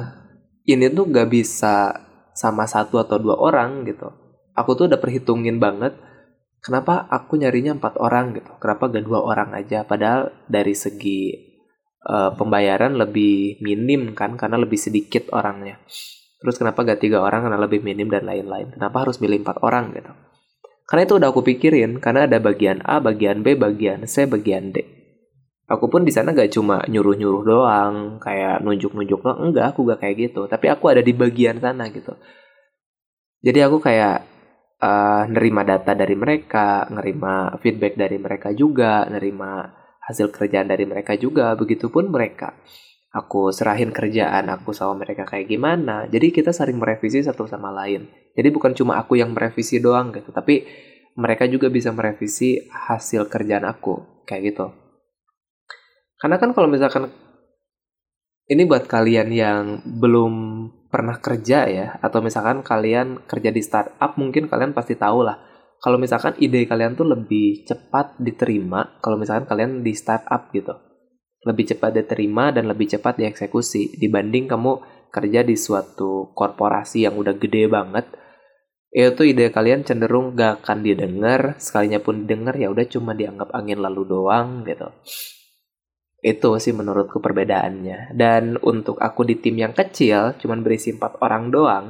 ini 0.69 0.89
tuh 0.93 1.05
gak 1.09 1.29
bisa 1.29 2.05
sama 2.33 2.65
satu 2.69 3.01
atau 3.01 3.17
dua 3.17 3.37
orang 3.37 3.85
gitu. 3.85 4.09
Aku 4.53 4.77
tuh 4.77 4.85
udah 4.85 5.01
perhitungin 5.01 5.57
banget 5.57 5.97
kenapa 6.61 7.09
aku 7.09 7.37
nyarinya 7.41 7.77
empat 7.77 7.97
orang 7.97 8.37
gitu. 8.37 8.53
Kenapa 8.61 8.89
gak 8.93 9.05
dua 9.05 9.25
orang 9.25 9.57
aja? 9.57 9.85
Padahal 9.85 10.33
dari 10.45 10.77
segi 10.77 11.52
uh, 12.07 12.31
pembayaran 12.35 12.95
lebih 12.95 13.59
minim 13.63 14.15
kan 14.15 14.35
karena 14.35 14.59
lebih 14.59 14.79
sedikit 14.79 15.31
orangnya. 15.31 15.79
Terus 16.43 16.59
kenapa 16.59 16.83
gak 16.83 16.99
tiga 16.99 17.23
orang 17.23 17.47
karena 17.47 17.59
lebih 17.59 17.79
minim 17.79 18.11
dan 18.11 18.27
lain-lain? 18.27 18.75
Kenapa 18.75 19.07
harus 19.07 19.23
milih 19.23 19.47
empat 19.47 19.63
orang 19.63 19.95
gitu? 19.95 20.11
Karena 20.83 21.01
itu 21.07 21.13
udah 21.15 21.31
aku 21.31 21.41
pikirin 21.47 22.03
karena 22.03 22.27
ada 22.27 22.43
bagian 22.43 22.83
A, 22.83 22.99
bagian 22.99 23.39
B, 23.39 23.55
bagian 23.55 24.03
C, 24.03 24.27
bagian 24.27 24.75
D. 24.75 24.83
Aku 25.71 25.87
pun 25.87 26.03
di 26.03 26.11
sana 26.11 26.35
gak 26.35 26.51
cuma 26.51 26.83
nyuruh-nyuruh 26.83 27.43
doang, 27.47 27.95
kayak 28.19 28.59
nunjuk-nunjuk 28.59 29.23
doang. 29.23 29.39
Enggak, 29.39 29.71
aku 29.71 29.87
gak 29.87 30.03
kayak 30.03 30.15
gitu. 30.19 30.51
Tapi 30.51 30.67
aku 30.67 30.91
ada 30.91 30.99
di 30.99 31.15
bagian 31.15 31.63
sana 31.63 31.87
gitu. 31.87 32.11
Jadi 33.39 33.59
aku 33.63 33.79
kayak 33.79 34.27
uh, 34.83 35.23
nerima 35.31 35.63
data 35.63 35.95
dari 35.95 36.19
mereka, 36.19 36.91
nerima 36.91 37.55
feedback 37.63 37.95
dari 37.95 38.19
mereka 38.19 38.51
juga, 38.51 39.07
nerima 39.07 39.82
hasil 40.07 40.31
kerjaan 40.31 40.67
dari 40.67 40.83
mereka 40.83 41.15
juga, 41.15 41.55
begitupun 41.55 42.11
mereka. 42.11 42.55
Aku 43.13 43.53
serahin 43.53 43.93
kerjaan 43.93 44.49
aku 44.49 44.73
sama 44.73 45.05
mereka 45.05 45.23
kayak 45.29 45.45
gimana. 45.45 46.09
Jadi 46.09 46.33
kita 46.33 46.49
saling 46.49 46.81
merevisi 46.81 47.21
satu 47.21 47.45
sama 47.45 47.69
lain. 47.69 48.09
Jadi 48.33 48.49
bukan 48.49 48.73
cuma 48.73 48.97
aku 48.97 49.21
yang 49.21 49.31
merevisi 49.31 49.77
doang 49.77 50.09
gitu, 50.09 50.33
tapi 50.33 50.65
mereka 51.13 51.45
juga 51.45 51.69
bisa 51.69 51.93
merevisi 51.93 52.57
hasil 52.73 53.29
kerjaan 53.29 53.69
aku 53.69 54.25
kayak 54.25 54.41
gitu. 54.49 54.65
Karena 56.17 56.41
kan 56.41 56.57
kalau 56.57 56.65
misalkan 56.65 57.13
ini 58.49 58.65
buat 58.65 58.89
kalian 58.89 59.29
yang 59.29 59.85
belum 59.85 60.33
pernah 60.89 61.21
kerja 61.21 61.69
ya, 61.69 61.87
atau 62.01 62.25
misalkan 62.25 62.65
kalian 62.65 63.21
kerja 63.29 63.53
di 63.53 63.61
startup, 63.61 64.17
mungkin 64.17 64.49
kalian 64.49 64.73
pasti 64.73 64.97
tahu 64.97 65.21
lah 65.21 65.52
kalau 65.83 65.99
misalkan 65.99 66.31
ide 66.39 66.63
kalian 66.63 66.95
tuh 66.95 67.03
lebih 67.03 67.67
cepat 67.67 68.15
diterima 68.15 69.03
kalau 69.03 69.19
misalkan 69.19 69.43
kalian 69.43 69.83
di 69.83 69.91
startup 69.91 70.47
gitu. 70.55 70.71
Lebih 71.43 71.75
cepat 71.75 71.91
diterima 71.91 72.55
dan 72.55 72.71
lebih 72.71 72.87
cepat 72.87 73.19
dieksekusi 73.19 73.99
dibanding 73.99 74.47
kamu 74.47 74.79
kerja 75.11 75.43
di 75.43 75.59
suatu 75.59 76.31
korporasi 76.31 77.03
yang 77.03 77.19
udah 77.19 77.35
gede 77.35 77.67
banget. 77.67 78.07
Itu 78.95 79.27
ide 79.27 79.51
kalian 79.51 79.83
cenderung 79.83 80.39
gak 80.39 80.63
akan 80.63 80.87
didengar 80.87 81.59
sekalinya 81.59 81.99
pun 81.99 82.23
didengar 82.23 82.55
ya 82.55 82.71
udah 82.71 82.87
cuma 82.87 83.11
dianggap 83.11 83.51
angin 83.51 83.83
lalu 83.83 84.07
doang 84.07 84.63
gitu. 84.63 84.87
Itu 86.23 86.63
sih 86.63 86.71
menurutku 86.71 87.19
perbedaannya. 87.19 88.15
Dan 88.15 88.55
untuk 88.63 89.03
aku 89.03 89.27
di 89.27 89.35
tim 89.35 89.59
yang 89.59 89.75
kecil 89.75 90.39
cuman 90.39 90.63
berisi 90.63 90.95
empat 90.95 91.19
orang 91.19 91.51
doang 91.51 91.85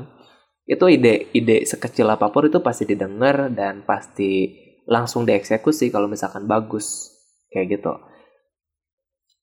itu 0.64 0.86
ide 0.88 1.34
ide 1.36 1.68
sekecil 1.68 2.08
apa 2.08 2.32
pun 2.32 2.48
itu 2.48 2.64
pasti 2.64 2.88
didengar 2.88 3.52
dan 3.52 3.84
pasti 3.84 4.62
langsung 4.88 5.28
dieksekusi 5.28 5.92
kalau 5.92 6.08
misalkan 6.08 6.48
bagus. 6.48 7.12
Kayak 7.52 7.80
gitu. 7.80 7.94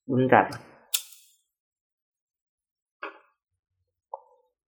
Bentar 0.09 0.71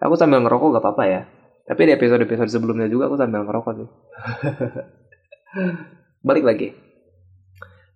aku 0.04 0.16
sambil 0.20 0.44
ngerokok 0.44 0.78
gak 0.78 0.84
apa-apa 0.84 1.04
ya. 1.08 1.22
Tapi 1.64 1.82
di 1.88 1.92
episode-episode 1.96 2.52
sebelumnya 2.52 2.92
juga 2.92 3.08
aku 3.08 3.16
sambil 3.16 3.48
ngerokok 3.48 3.74
sih. 3.80 3.90
Balik 6.28 6.44
lagi. 6.44 6.68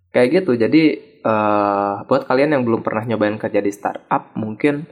Kayak 0.08 0.28
gitu. 0.40 0.56
Jadi 0.56 0.82
uh, 1.20 2.08
buat 2.08 2.24
kalian 2.24 2.56
yang 2.56 2.62
belum 2.64 2.80
pernah 2.80 3.04
nyobain 3.04 3.36
kerja 3.36 3.60
di 3.60 3.68
startup 3.68 4.32
mungkin 4.40 4.88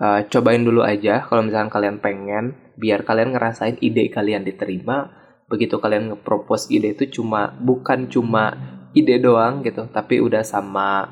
uh, 0.00 0.24
cobain 0.26 0.64
dulu 0.64 0.80
aja 0.80 1.22
kalau 1.28 1.44
misalkan 1.46 1.70
kalian 1.70 2.00
pengen 2.00 2.56
biar 2.80 3.04
kalian 3.04 3.36
ngerasain 3.36 3.76
ide 3.84 4.08
kalian 4.08 4.42
diterima. 4.42 5.20
Begitu 5.50 5.82
kalian 5.82 6.14
nge-propose 6.14 6.70
ide 6.72 6.94
itu 6.94 7.20
cuma 7.20 7.52
bukan 7.58 8.06
cuma 8.08 8.54
ide 8.96 9.20
doang 9.20 9.62
gitu, 9.66 9.86
tapi 9.90 10.22
udah 10.22 10.42
sama 10.46 11.10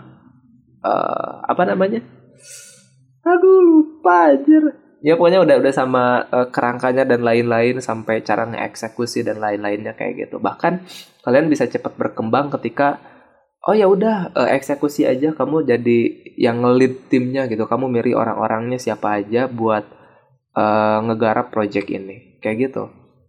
uh, 0.83 1.42
apa 1.42 1.62
namanya? 1.66 2.00
Aduh 3.26 3.61
lupa 3.61 4.33
aja 4.33 4.88
ya 4.99 5.14
pokoknya 5.14 5.47
udah 5.47 5.57
udah 5.62 5.75
sama 5.75 6.26
uh, 6.26 6.49
kerangkanya 6.50 7.07
dan 7.07 7.23
lain-lain 7.23 7.78
sampai 7.78 8.26
cara 8.26 8.50
ngeeksekusi 8.50 9.23
dan 9.23 9.38
lain-lainnya 9.38 9.95
kayak 9.95 10.26
gitu 10.26 10.42
bahkan 10.42 10.83
kalian 11.23 11.47
bisa 11.47 11.71
cepat 11.71 11.95
berkembang 11.95 12.50
ketika 12.59 12.99
oh 13.67 13.75
ya 13.75 13.91
udah 13.91 14.37
uh, 14.37 14.49
eksekusi 14.55 15.09
aja 15.09 15.35
kamu 15.35 15.67
jadi 15.67 15.99
yang 16.38 16.62
ngelit 16.62 17.11
timnya 17.11 17.50
gitu. 17.50 17.67
Kamu 17.67 17.91
miri 17.91 18.15
orang-orangnya 18.15 18.79
siapa 18.79 19.19
aja 19.19 19.50
buat 19.50 19.85
uh, 20.55 20.99
ngegarap 21.11 21.50
project 21.50 21.91
ini. 21.91 22.38
Kayak 22.38 22.71
gitu. 22.71 22.83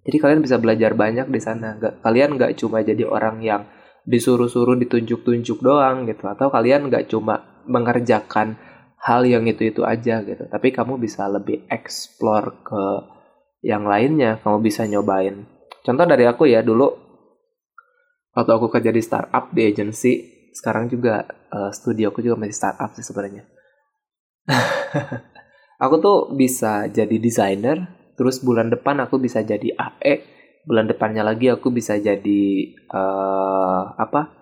Jadi 0.06 0.18
kalian 0.22 0.42
bisa 0.46 0.62
belajar 0.62 0.94
banyak 0.94 1.28
di 1.30 1.42
sana. 1.42 1.78
Gak, 1.82 2.06
kalian 2.06 2.38
nggak 2.38 2.54
cuma 2.62 2.86
jadi 2.86 3.04
orang 3.06 3.42
yang 3.42 3.66
disuruh-suruh 4.06 4.78
ditunjuk-tunjuk 4.78 5.60
doang 5.62 6.06
gitu. 6.06 6.30
Atau 6.30 6.54
kalian 6.54 6.88
nggak 6.90 7.10
cuma 7.10 7.64
mengerjakan 7.66 8.58
hal 9.00 9.26
yang 9.26 9.48
itu-itu 9.50 9.82
aja 9.82 10.22
gitu. 10.22 10.46
Tapi 10.46 10.70
kamu 10.70 11.02
bisa 11.02 11.26
lebih 11.26 11.66
explore 11.72 12.62
ke 12.62 12.84
yang 13.66 13.84
lainnya, 13.84 14.40
kamu 14.40 14.64
bisa 14.64 14.88
nyobain. 14.88 15.44
Contoh 15.84 16.06
dari 16.08 16.24
aku 16.28 16.48
ya 16.48 16.64
dulu 16.64 17.09
waktu 18.34 18.52
aku 18.52 18.68
kerja 18.70 18.92
di 18.94 19.02
startup 19.02 19.54
di 19.54 19.62
agency, 19.66 20.14
sekarang 20.54 20.90
juga 20.90 21.26
uh, 21.54 21.72
studio 21.74 22.14
aku 22.14 22.26
juga 22.26 22.38
masih 22.38 22.56
startup 22.56 22.94
sih 22.98 23.06
sebenarnya. 23.06 23.46
aku 25.84 25.96
tuh 26.02 26.18
bisa 26.34 26.90
jadi 26.90 27.16
desainer, 27.22 27.86
terus 28.18 28.42
bulan 28.42 28.74
depan 28.74 29.00
aku 29.06 29.22
bisa 29.22 29.46
jadi 29.46 29.74
AE, 29.76 30.14
bulan 30.66 30.90
depannya 30.90 31.22
lagi 31.26 31.50
aku 31.50 31.72
bisa 31.72 31.98
jadi 31.98 32.42
uh, 32.92 33.96
apa? 33.96 34.40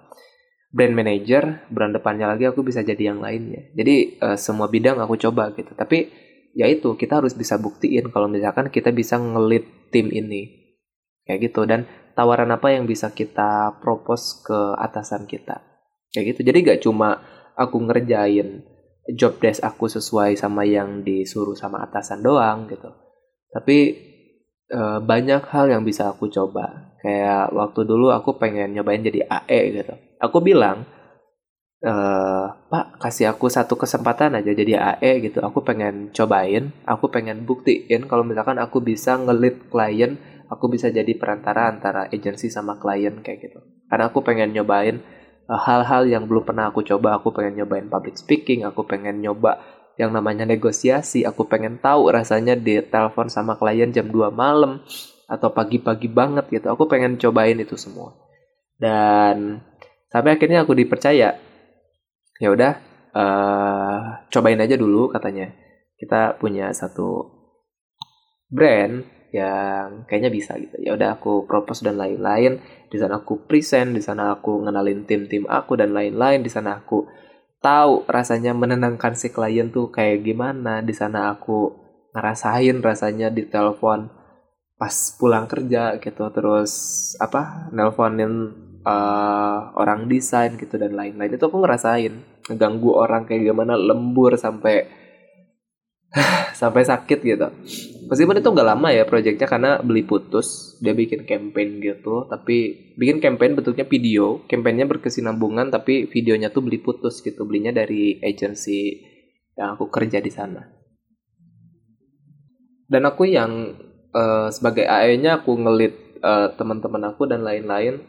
brand 0.67 0.93
manager 0.93 1.63
bulan 1.71 1.95
depannya 1.95 2.27
lagi 2.27 2.43
aku 2.43 2.61
bisa 2.61 2.83
jadi 2.83 3.15
yang 3.15 3.23
lainnya 3.23 3.71
jadi 3.71 4.19
uh, 4.19 4.37
semua 4.37 4.67
bidang 4.67 4.99
aku 4.99 5.15
coba 5.15 5.55
gitu 5.55 5.71
tapi 5.73 6.11
ya 6.51 6.67
itu 6.67 6.93
kita 6.99 7.23
harus 7.23 7.33
bisa 7.33 7.55
buktiin 7.55 8.11
kalau 8.11 8.27
misalkan 8.27 8.67
kita 8.67 8.91
bisa 8.91 9.15
ngelit 9.15 9.63
tim 9.89 10.11
ini 10.11 10.75
kayak 11.23 11.51
gitu 11.51 11.63
dan 11.63 11.87
tawaran 12.17 12.49
apa 12.49 12.73
yang 12.73 12.89
bisa 12.89 13.13
kita 13.13 13.77
propose 13.77 14.41
ke 14.41 14.59
atasan 14.81 15.29
kita? 15.29 15.61
Kayak 16.09 16.33
gitu. 16.33 16.41
Jadi 16.49 16.57
gak 16.65 16.81
cuma 16.81 17.21
aku 17.53 17.77
ngerjain 17.85 18.65
job 19.13 19.37
desk 19.37 19.61
aku 19.61 19.85
sesuai 19.85 20.33
sama 20.35 20.65
yang 20.65 21.05
disuruh 21.05 21.53
sama 21.53 21.85
atasan 21.85 22.25
doang 22.25 22.65
gitu. 22.65 22.89
Tapi 23.53 23.77
uh, 24.73 24.99
banyak 24.99 25.45
hal 25.47 25.71
yang 25.71 25.85
bisa 25.85 26.09
aku 26.09 26.27
coba. 26.27 26.97
Kayak 26.99 27.53
waktu 27.53 27.81
dulu 27.85 28.09
aku 28.09 28.35
pengen 28.41 28.73
nyobain 28.73 29.05
jadi 29.05 29.23
AE 29.29 29.61
gitu. 29.79 29.93
Aku 30.17 30.41
bilang 30.41 30.81
e, 31.77 31.93
Pak 32.49 32.97
kasih 32.97 33.29
aku 33.29 33.53
satu 33.53 33.77
kesempatan 33.77 34.33
aja 34.33 34.51
jadi 34.51 34.97
AE 34.97 35.29
gitu. 35.29 35.39
Aku 35.45 35.61
pengen 35.61 36.09
cobain 36.09 36.73
aku 36.89 37.07
pengen 37.13 37.45
buktiin 37.45 38.09
kalau 38.09 38.25
misalkan 38.25 38.57
aku 38.57 38.81
bisa 38.81 39.13
ngelit 39.15 39.69
klien 39.69 40.17
aku 40.47 40.71
bisa 40.71 40.87
jadi 40.91 41.11
perantara 41.15 41.67
antara 41.71 42.07
agensi 42.07 42.47
sama 42.47 42.79
klien 42.79 43.19
kayak 43.19 43.39
gitu. 43.43 43.59
Karena 43.87 44.11
aku 44.11 44.23
pengen 44.23 44.51
nyobain 44.55 44.99
eh, 45.47 45.61
hal-hal 45.67 46.07
yang 46.07 46.27
belum 46.27 46.43
pernah 46.47 46.71
aku 46.71 46.83
coba. 46.83 47.19
Aku 47.19 47.31
pengen 47.35 47.63
nyobain 47.63 47.87
public 47.87 48.19
speaking 48.19 48.63
aku 48.63 48.87
pengen 48.87 49.19
nyoba 49.19 49.59
yang 49.99 50.13
namanya 50.13 50.47
negosiasi. 50.47 51.27
Aku 51.27 51.45
pengen 51.49 51.81
tahu 51.81 52.09
rasanya 52.13 52.55
di 52.55 52.79
telepon 52.85 53.27
sama 53.27 53.59
klien 53.59 53.91
jam 53.91 54.07
2 54.07 54.31
malam 54.31 54.83
atau 55.27 55.51
pagi-pagi 55.51 56.07
banget 56.07 56.47
gitu. 56.47 56.67
Aku 56.71 56.87
pengen 56.87 57.19
cobain 57.19 57.59
itu 57.59 57.75
semua. 57.75 58.15
Dan 58.77 59.59
sampai 60.07 60.37
akhirnya 60.39 60.63
aku 60.63 60.77
dipercaya 60.77 61.35
ya 62.37 62.49
udah 62.53 62.71
uh, 63.11 63.99
cobain 64.31 64.61
aja 64.61 64.77
dulu 64.79 65.11
katanya. 65.11 65.51
Kita 65.97 66.37
punya 66.37 66.69
satu 66.77 67.25
brand 68.47 69.16
yang 69.37 70.09
kayaknya 70.09 70.33
bisa 70.33 70.57
gitu. 70.57 70.81
Ya 70.81 70.97
udah 70.97 71.21
aku 71.21 71.45
propose 71.45 71.85
dan 71.85 72.01
lain-lain. 72.01 72.57
Di 72.89 72.97
sana 72.97 73.21
aku 73.21 73.45
present 73.45 73.93
di 73.93 74.01
sana 74.01 74.33
aku 74.33 74.65
ngenalin 74.65 75.05
tim-tim 75.05 75.45
aku 75.45 75.77
dan 75.77 75.93
lain-lain. 75.93 76.41
Di 76.41 76.49
sana 76.49 76.81
aku 76.81 77.05
tahu 77.61 78.09
rasanya 78.09 78.57
menenangkan 78.57 79.13
si 79.13 79.29
klien 79.29 79.69
tuh 79.69 79.93
kayak 79.93 80.25
gimana. 80.25 80.81
Di 80.81 80.91
sana 80.97 81.29
aku 81.31 81.73
ngerasain 82.17 82.81
rasanya 82.81 83.29
di 83.29 83.45
telepon 83.45 84.09
pas 84.81 84.93
pulang 85.15 85.45
kerja 85.45 86.01
gitu. 86.01 86.23
Terus 86.33 86.73
apa 87.21 87.69
nelponin 87.69 88.33
uh, 88.81 89.59
orang 89.77 90.09
desain 90.09 90.57
gitu 90.57 90.81
dan 90.81 90.97
lain-lain. 90.97 91.37
Itu 91.37 91.51
aku 91.51 91.61
ngerasain 91.61 92.13
ngeganggu 92.47 92.91
orang 92.95 93.27
kayak 93.27 93.51
gimana 93.51 93.75
lembur 93.75 94.33
sampai 94.39 95.06
sampai 96.59 96.83
sakit 96.87 97.19
gitu. 97.23 97.47
Meskipun 98.07 98.39
itu 98.39 98.47
nggak 98.47 98.67
lama 98.67 98.87
ya 98.95 99.03
proyeknya 99.03 99.47
karena 99.47 99.71
beli 99.83 100.07
putus 100.07 100.79
dia 100.79 100.95
bikin 100.95 101.27
campaign 101.27 101.83
gitu. 101.83 102.23
Tapi 102.31 102.91
bikin 102.95 103.19
campaign 103.19 103.59
bentuknya 103.59 103.83
video 103.83 104.47
campaignnya 104.47 104.87
berkesinambungan 104.87 105.67
tapi 105.69 106.07
videonya 106.07 106.49
tuh 106.49 106.63
beli 106.63 106.79
putus 106.79 107.19
gitu. 107.19 107.43
Belinya 107.43 107.75
dari 107.75 108.19
agency 108.23 109.03
yang 109.59 109.75
aku 109.75 109.91
kerja 109.91 110.23
di 110.23 110.31
sana. 110.31 110.63
Dan 112.87 113.03
aku 113.03 113.27
yang 113.27 113.75
uh, 114.15 114.47
sebagai 114.47 114.87
AE-nya 114.87 115.43
aku 115.43 115.51
ngelit 115.59 116.23
uh, 116.23 116.55
teman-teman 116.55 117.11
aku 117.11 117.27
dan 117.27 117.43
lain-lain. 117.43 117.99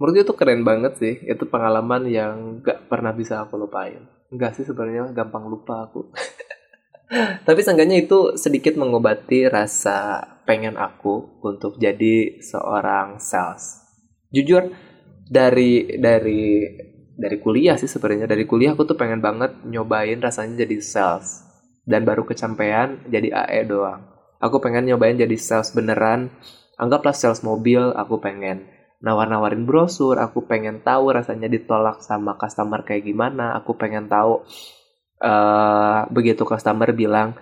Menurut 0.00 0.24
itu 0.24 0.32
keren 0.32 0.64
banget 0.64 0.96
sih. 0.96 1.14
Itu 1.28 1.44
pengalaman 1.52 2.08
yang 2.08 2.64
gak 2.64 2.88
pernah 2.88 3.12
bisa 3.12 3.44
aku 3.44 3.60
lupain. 3.60 4.00
Enggak 4.32 4.56
sih 4.56 4.64
sebenarnya 4.64 5.12
gampang 5.12 5.44
lupa 5.46 5.86
aku 5.86 6.10
tapi 7.46 7.60
seenggaknya 7.62 8.02
itu 8.02 8.34
sedikit 8.34 8.74
mengobati 8.74 9.46
rasa 9.46 10.26
pengen 10.42 10.74
aku 10.78 11.42
untuk 11.42 11.78
jadi 11.78 12.42
seorang 12.42 13.22
sales. 13.22 13.82
Jujur 14.30 14.70
dari 15.26 15.98
dari 15.98 16.62
dari 17.16 17.36
kuliah 17.40 17.74
sih 17.80 17.90
sebenarnya. 17.90 18.30
Dari 18.30 18.44
kuliah 18.44 18.76
aku 18.76 18.84
tuh 18.84 18.98
pengen 18.98 19.24
banget 19.24 19.54
nyobain 19.66 20.20
rasanya 20.20 20.66
jadi 20.66 20.76
sales. 20.82 21.42
Dan 21.86 22.02
baru 22.02 22.26
kecampean 22.26 23.06
jadi 23.06 23.30
AE 23.46 23.70
doang. 23.70 24.02
Aku 24.42 24.58
pengen 24.58 24.90
nyobain 24.90 25.16
jadi 25.16 25.34
sales 25.38 25.72
beneran. 25.72 26.34
Anggaplah 26.76 27.16
sales 27.16 27.40
mobil 27.40 27.80
aku 27.94 28.20
pengen 28.20 28.68
nawar-nawarin 29.00 29.64
brosur. 29.64 30.18
Aku 30.20 30.44
pengen 30.44 30.82
tahu 30.82 31.14
rasanya 31.14 31.48
ditolak 31.48 32.02
sama 32.04 32.36
customer 32.36 32.84
kayak 32.84 33.06
gimana. 33.06 33.56
Aku 33.62 33.78
pengen 33.78 34.10
tahu 34.10 34.44
uh, 35.20 36.08
begitu 36.12 36.42
customer 36.44 36.92
bilang 36.92 37.36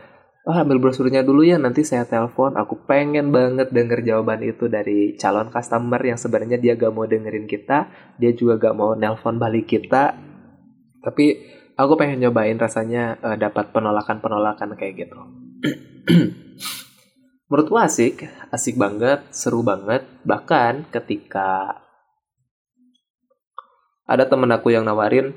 oh 0.45 0.53
ambil 0.53 0.77
brosurnya 0.77 1.25
dulu 1.25 1.41
ya 1.43 1.57
nanti 1.57 1.83
saya 1.83 2.05
telepon. 2.05 2.55
Aku 2.61 2.85
pengen 2.85 3.33
banget 3.33 3.73
denger 3.73 4.05
jawaban 4.05 4.45
itu 4.45 4.69
dari 4.69 5.17
calon 5.17 5.49
customer 5.49 6.01
yang 6.05 6.21
sebenarnya 6.21 6.61
dia 6.61 6.77
gak 6.77 6.93
mau 6.93 7.09
dengerin 7.09 7.49
kita 7.49 7.89
dia 8.21 8.31
juga 8.37 8.61
gak 8.61 8.77
mau 8.77 8.93
nelpon 8.93 9.41
balik 9.41 9.73
kita. 9.73 10.15
Tapi 11.01 11.25
aku 11.77 11.93
pengen 11.97 12.29
nyobain 12.29 12.57
rasanya 12.57 13.17
uh, 13.25 13.37
dapat 13.41 13.73
penolakan-penolakan 13.73 14.77
kayak 14.77 15.09
gitu. 15.09 15.19
Menurutku 17.49 17.77
asik 17.81 18.29
asik 18.53 18.77
banget 18.77 19.25
seru 19.33 19.65
banget. 19.65 20.05
Bahkan 20.29 20.93
ketika 20.93 21.81
ada 24.05 24.29
temen 24.29 24.53
aku 24.53 24.69
yang 24.69 24.85
nawarin 24.85 25.33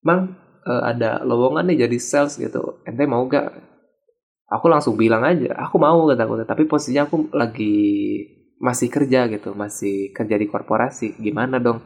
bang 0.00 0.43
uh, 0.64 0.82
ada 0.84 1.20
lowongan 1.22 1.68
nih 1.70 1.86
jadi 1.86 1.98
sales 2.00 2.40
gitu. 2.40 2.80
Ente 2.88 3.04
mau 3.04 3.24
gak 3.28 3.52
aku 4.48 4.66
langsung 4.68 4.94
bilang 4.96 5.24
aja 5.24 5.54
aku 5.60 5.76
mau 5.78 6.08
kata 6.08 6.24
aku. 6.24 6.34
Tapi 6.44 6.62
posisinya 6.64 7.06
aku 7.06 7.16
lagi 7.36 7.76
masih 8.58 8.88
kerja 8.88 9.28
gitu 9.28 9.52
masih 9.52 10.10
kerja 10.16 10.36
di 10.40 10.46
korporasi. 10.48 11.20
Gimana 11.20 11.60
dong? 11.60 11.84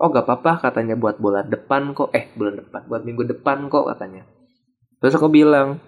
Oh 0.00 0.08
gak 0.08 0.24
apa-apa 0.28 0.70
katanya 0.70 0.96
buat 0.96 1.16
bulan 1.18 1.48
depan 1.48 1.96
kok. 1.96 2.12
Eh 2.12 2.32
bulan 2.36 2.60
depan 2.60 2.80
buat 2.86 3.02
minggu 3.04 3.24
depan 3.26 3.68
kok 3.72 3.88
katanya. 3.90 4.24
Terus 5.00 5.16
aku 5.16 5.32
bilang 5.32 5.80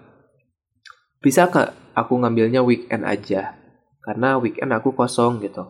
bisa 1.21 1.47
kak 1.47 1.93
aku 1.93 2.19
ngambilnya 2.19 2.65
weekend 2.65 3.05
aja? 3.05 3.55
Karena 4.03 4.35
weekend 4.35 4.73
aku 4.75 4.91
kosong 4.91 5.39
gitu. 5.39 5.63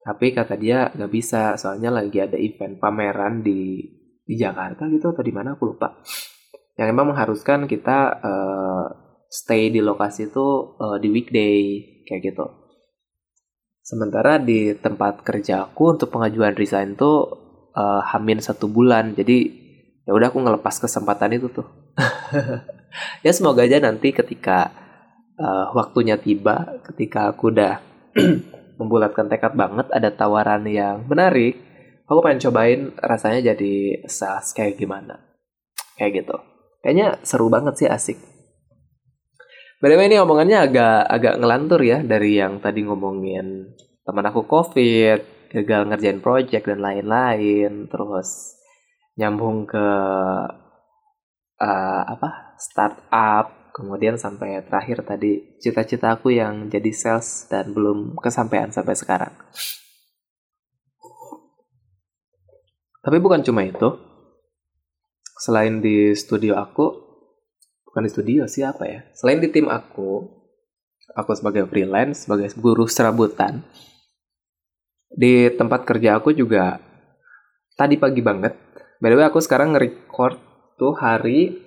Tapi 0.00 0.32
kata 0.32 0.56
dia 0.56 0.88
nggak 0.96 1.12
bisa 1.12 1.60
soalnya 1.60 1.92
lagi 1.92 2.24
ada 2.24 2.40
event 2.40 2.80
pameran 2.80 3.44
di 3.44 3.84
di 4.30 4.38
Jakarta 4.38 4.86
gitu 4.86 5.10
atau 5.10 5.26
di 5.26 5.34
mana 5.34 5.58
aku 5.58 5.74
lupa 5.74 5.98
yang 6.78 6.94
emang 6.94 7.10
mengharuskan 7.10 7.66
kita 7.66 8.22
uh, 8.22 8.86
stay 9.26 9.68
di 9.68 9.82
lokasi 9.82 10.30
itu 10.30 10.74
uh, 10.80 10.96
di 10.96 11.12
weekday 11.12 11.82
kayak 12.08 12.32
gitu. 12.32 12.46
Sementara 13.84 14.40
di 14.40 14.72
tempat 14.78 15.20
kerja 15.20 15.68
aku 15.68 15.98
untuk 15.98 16.08
pengajuan 16.08 16.54
resign 16.54 16.96
tuh 16.96 17.26
uh, 17.76 18.02
hamin 18.14 18.40
satu 18.40 18.70
bulan, 18.70 19.12
jadi 19.12 19.50
ya 20.08 20.12
udah 20.16 20.32
aku 20.32 20.40
ngelepas 20.40 20.78
kesempatan 20.80 21.36
itu 21.36 21.52
tuh. 21.52 21.66
ya 23.26 23.32
semoga 23.34 23.66
aja 23.66 23.76
nanti 23.82 24.16
ketika 24.16 24.72
uh, 25.36 25.74
waktunya 25.76 26.16
tiba, 26.16 26.80
ketika 26.86 27.34
aku 27.34 27.52
udah 27.52 27.82
membulatkan 28.80 29.28
tekad 29.28 29.52
banget, 29.52 29.90
ada 29.92 30.08
tawaran 30.14 30.64
yang 30.64 31.04
menarik, 31.04 31.69
aku 32.10 32.18
pengen 32.26 32.42
cobain 32.42 32.80
rasanya 32.98 33.54
jadi 33.54 34.02
sales 34.10 34.50
kayak 34.50 34.74
gimana, 34.74 35.22
kayak 35.94 36.26
gitu. 36.26 36.36
Kayaknya 36.82 37.22
seru 37.22 37.46
banget 37.46 37.78
sih 37.78 37.86
asik. 37.86 38.18
By 39.80 39.96
ini 39.96 40.20
omongannya 40.20 40.58
agak 40.60 41.08
agak 41.08 41.34
ngelantur 41.40 41.80
ya 41.80 42.04
dari 42.04 42.36
yang 42.36 42.60
tadi 42.60 42.84
ngomongin 42.84 43.72
teman 44.04 44.26
aku 44.28 44.44
covid, 44.44 45.48
gagal 45.48 45.88
ngerjain 45.88 46.20
project 46.20 46.68
dan 46.68 46.84
lain-lain, 46.84 47.88
terus 47.88 48.60
nyambung 49.16 49.64
ke 49.64 49.86
uh, 51.60 52.02
apa 52.04 52.60
startup, 52.60 53.72
kemudian 53.72 54.20
sampai 54.20 54.60
terakhir 54.68 55.00
tadi 55.00 55.56
cita-cita 55.64 56.12
aku 56.12 56.28
yang 56.34 56.68
jadi 56.68 56.92
sales 56.92 57.48
dan 57.48 57.72
belum 57.72 58.20
kesampaian 58.20 58.68
sampai 58.68 58.92
sekarang. 58.92 59.32
Tapi 63.00 63.16
bukan 63.20 63.40
cuma 63.40 63.64
itu. 63.64 63.96
Selain 65.40 65.80
di 65.80 66.12
studio 66.12 66.60
aku, 66.60 66.86
bukan 67.88 68.04
di 68.04 68.10
studio 68.12 68.44
sih 68.44 68.60
apa 68.60 68.84
ya? 68.84 69.00
Selain 69.16 69.40
di 69.40 69.48
tim 69.48 69.72
aku 69.72 70.28
aku 71.10 71.34
sebagai 71.34 71.66
freelance 71.66 72.28
sebagai 72.28 72.54
guru 72.54 72.86
serabutan 72.86 73.66
di 75.10 75.50
tempat 75.50 75.82
kerja 75.82 76.22
aku 76.22 76.30
juga 76.30 76.78
tadi 77.74 77.98
pagi 77.98 78.22
banget. 78.22 78.54
By 79.00 79.10
the 79.10 79.16
way 79.16 79.26
aku 79.26 79.40
sekarang 79.40 79.74
nge-record 79.74 80.36
tuh 80.76 80.94
hari 80.94 81.64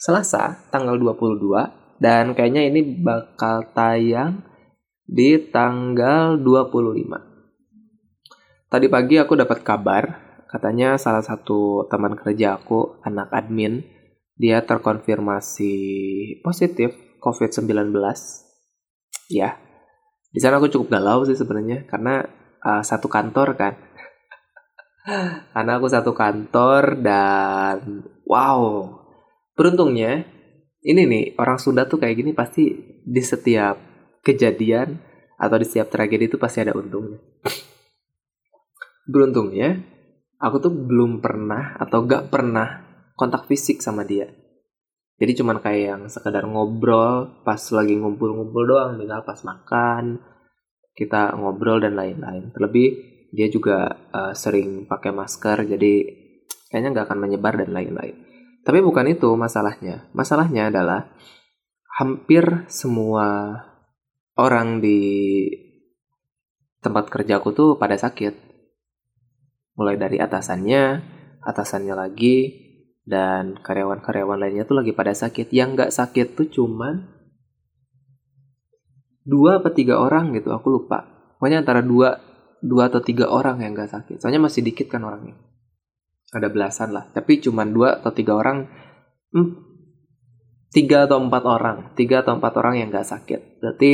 Selasa 0.00 0.66
tanggal 0.72 0.96
22 0.98 2.00
dan 2.00 2.32
kayaknya 2.32 2.66
ini 2.66 3.04
bakal 3.04 3.68
tayang 3.70 4.50
di 5.10 5.50
tanggal 5.50 6.38
25 6.38 8.70
tadi 8.70 8.86
pagi 8.86 9.18
aku 9.18 9.34
dapat 9.34 9.58
kabar 9.66 10.29
katanya 10.50 10.98
salah 10.98 11.22
satu 11.22 11.86
teman 11.86 12.18
kerja 12.18 12.58
aku 12.58 12.98
anak 13.06 13.30
admin 13.30 13.86
dia 14.34 14.64
terkonfirmasi 14.66 15.74
positif 16.42 16.96
COVID-19. 17.22 17.94
Ya, 19.30 19.60
di 20.32 20.40
sana 20.42 20.58
aku 20.58 20.66
cukup 20.72 20.98
galau 20.98 21.22
sih 21.22 21.38
sebenarnya 21.38 21.86
karena 21.86 22.26
uh, 22.64 22.82
satu 22.82 23.06
kantor 23.06 23.54
kan. 23.54 23.74
karena 25.54 25.72
aku 25.78 25.86
satu 25.86 26.16
kantor 26.16 26.98
dan 26.98 28.08
wow, 28.24 28.90
beruntungnya 29.54 30.24
ini 30.80 31.04
nih 31.04 31.24
orang 31.36 31.60
Sunda 31.60 31.84
tuh 31.84 32.00
kayak 32.00 32.16
gini 32.24 32.32
pasti 32.32 32.72
di 33.04 33.22
setiap 33.22 33.76
kejadian 34.24 34.96
atau 35.36 35.56
di 35.60 35.68
setiap 35.68 35.92
tragedi 35.92 36.32
itu 36.32 36.40
pasti 36.40 36.64
ada 36.64 36.72
untungnya. 36.72 37.20
Beruntungnya 39.12 39.76
aku 40.40 40.56
tuh 40.58 40.72
belum 40.72 41.20
pernah 41.20 41.76
atau 41.76 42.08
gak 42.08 42.32
pernah 42.32 42.80
kontak 43.14 43.44
fisik 43.44 43.84
sama 43.84 44.08
dia. 44.08 44.26
Jadi 45.20 45.36
cuman 45.36 45.60
kayak 45.60 45.82
yang 45.84 46.02
sekedar 46.08 46.48
ngobrol 46.48 47.44
pas 47.44 47.60
lagi 47.76 47.92
ngumpul-ngumpul 47.92 48.64
doang. 48.64 48.96
Misal 48.96 49.20
pas 49.20 49.36
makan 49.44 50.16
kita 50.96 51.36
ngobrol 51.36 51.84
dan 51.84 51.92
lain-lain. 51.92 52.48
Terlebih 52.56 52.88
dia 53.30 53.52
juga 53.52 53.84
uh, 54.10 54.32
sering 54.32 54.88
pakai 54.88 55.12
masker 55.12 55.68
jadi 55.68 55.92
kayaknya 56.72 56.88
nggak 56.96 57.06
akan 57.12 57.20
menyebar 57.20 57.60
dan 57.60 57.76
lain-lain. 57.76 58.16
Tapi 58.64 58.80
bukan 58.80 59.12
itu 59.12 59.28
masalahnya. 59.36 60.08
Masalahnya 60.16 60.72
adalah 60.72 61.12
hampir 62.00 62.64
semua 62.72 63.60
orang 64.40 64.80
di 64.80 65.04
tempat 66.80 67.12
kerjaku 67.12 67.52
tuh 67.52 67.70
pada 67.76 68.00
sakit 68.00 68.49
mulai 69.80 69.96
dari 69.96 70.20
atasannya 70.20 71.00
atasannya 71.40 71.96
lagi 71.96 72.68
dan 73.08 73.56
karyawan-karyawan 73.56 74.36
lainnya 74.36 74.68
tuh 74.68 74.76
lagi 74.76 74.92
pada 74.92 75.16
sakit. 75.16 75.48
Yang 75.48 75.68
nggak 75.72 75.92
sakit 75.96 76.26
tuh 76.36 76.52
cuman 76.52 77.08
dua 79.24 79.64
atau 79.64 79.72
tiga 79.72 79.96
orang 79.96 80.36
gitu, 80.36 80.52
aku 80.52 80.68
lupa. 80.68 81.32
Pokoknya 81.40 81.64
antara 81.64 81.80
dua, 81.80 82.20
dua 82.60 82.92
atau 82.92 83.00
tiga 83.00 83.32
orang 83.32 83.64
yang 83.64 83.72
nggak 83.72 83.88
sakit. 83.88 84.20
Soalnya 84.20 84.44
masih 84.44 84.60
dikit 84.60 84.92
kan 84.92 85.00
orangnya. 85.00 85.40
Ada 86.30 86.52
belasan 86.52 86.92
lah, 86.92 87.08
tapi 87.10 87.40
cuman 87.40 87.72
dua 87.74 87.98
atau 87.98 88.14
tiga 88.14 88.38
orang, 88.38 88.68
hmm, 89.34 89.50
tiga 90.70 91.08
atau 91.08 91.18
empat 91.18 91.42
orang, 91.42 91.96
tiga 91.98 92.22
atau 92.22 92.38
empat 92.38 92.54
orang 92.60 92.78
yang 92.78 92.92
nggak 92.92 93.08
sakit. 93.08 93.58
Berarti 93.58 93.90